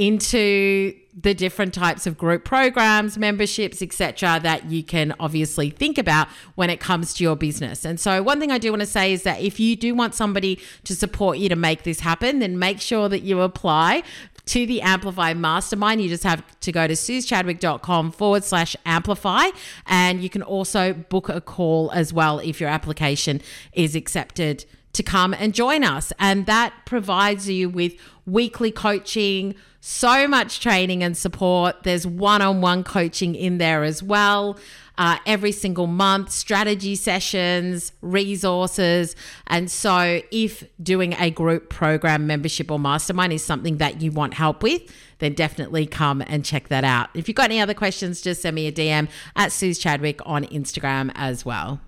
into 0.00 0.94
the 1.14 1.34
different 1.34 1.74
types 1.74 2.06
of 2.06 2.16
group 2.16 2.42
programs, 2.42 3.18
memberships, 3.18 3.82
etc. 3.82 4.40
that 4.42 4.64
you 4.70 4.82
can 4.82 5.14
obviously 5.20 5.68
think 5.68 5.98
about 5.98 6.26
when 6.54 6.70
it 6.70 6.80
comes 6.80 7.12
to 7.12 7.22
your 7.22 7.36
business. 7.36 7.84
And 7.84 8.00
so 8.00 8.22
one 8.22 8.40
thing 8.40 8.50
I 8.50 8.56
do 8.56 8.70
want 8.70 8.80
to 8.80 8.86
say 8.86 9.12
is 9.12 9.24
that 9.24 9.42
if 9.42 9.60
you 9.60 9.76
do 9.76 9.94
want 9.94 10.14
somebody 10.14 10.58
to 10.84 10.94
support 10.94 11.36
you 11.36 11.50
to 11.50 11.56
make 11.56 11.82
this 11.82 12.00
happen, 12.00 12.38
then 12.38 12.58
make 12.58 12.80
sure 12.80 13.10
that 13.10 13.20
you 13.20 13.42
apply 13.42 14.02
to 14.46 14.66
the 14.66 14.82
Amplify 14.82 15.34
Mastermind. 15.34 16.00
You 16.00 16.08
just 16.08 16.24
have 16.24 16.42
to 16.60 16.72
go 16.72 16.86
to 16.86 16.94
suzichadwick.com 16.94 18.12
forward 18.12 18.44
slash 18.44 18.76
amplify. 18.86 19.46
And 19.86 20.22
you 20.22 20.30
can 20.30 20.42
also 20.42 20.92
book 20.92 21.28
a 21.28 21.40
call 21.40 21.90
as 21.92 22.12
well 22.12 22.38
if 22.38 22.60
your 22.60 22.68
application 22.68 23.40
is 23.72 23.94
accepted 23.94 24.64
to 24.92 25.02
come 25.02 25.34
and 25.34 25.54
join 25.54 25.84
us. 25.84 26.12
And 26.18 26.46
that 26.46 26.72
provides 26.84 27.48
you 27.48 27.68
with 27.68 27.94
weekly 28.26 28.70
coaching, 28.70 29.54
so 29.80 30.26
much 30.26 30.60
training 30.60 31.02
and 31.02 31.16
support. 31.16 31.84
There's 31.84 32.06
one 32.06 32.42
on 32.42 32.60
one 32.60 32.84
coaching 32.84 33.34
in 33.34 33.58
there 33.58 33.82
as 33.82 34.02
well 34.02 34.58
uh, 35.00 35.16
every 35.24 35.50
single 35.50 35.86
month, 35.86 36.30
strategy 36.30 36.94
sessions, 36.94 37.92
resources. 38.02 39.16
And 39.46 39.70
so, 39.70 40.20
if 40.30 40.62
doing 40.82 41.14
a 41.14 41.30
group 41.30 41.70
program 41.70 42.26
membership 42.26 42.70
or 42.70 42.78
mastermind 42.78 43.32
is 43.32 43.42
something 43.42 43.78
that 43.78 44.02
you 44.02 44.12
want 44.12 44.34
help 44.34 44.62
with, 44.62 44.82
then 45.18 45.32
definitely 45.32 45.86
come 45.86 46.22
and 46.26 46.44
check 46.44 46.68
that 46.68 46.84
out. 46.84 47.08
If 47.14 47.28
you've 47.28 47.34
got 47.34 47.46
any 47.46 47.60
other 47.60 47.72
questions, 47.72 48.20
just 48.20 48.42
send 48.42 48.54
me 48.54 48.66
a 48.66 48.72
DM 48.72 49.08
at 49.36 49.48
Suzi 49.52 49.80
Chadwick 49.80 50.20
on 50.26 50.44
Instagram 50.44 51.10
as 51.14 51.46
well. 51.46 51.80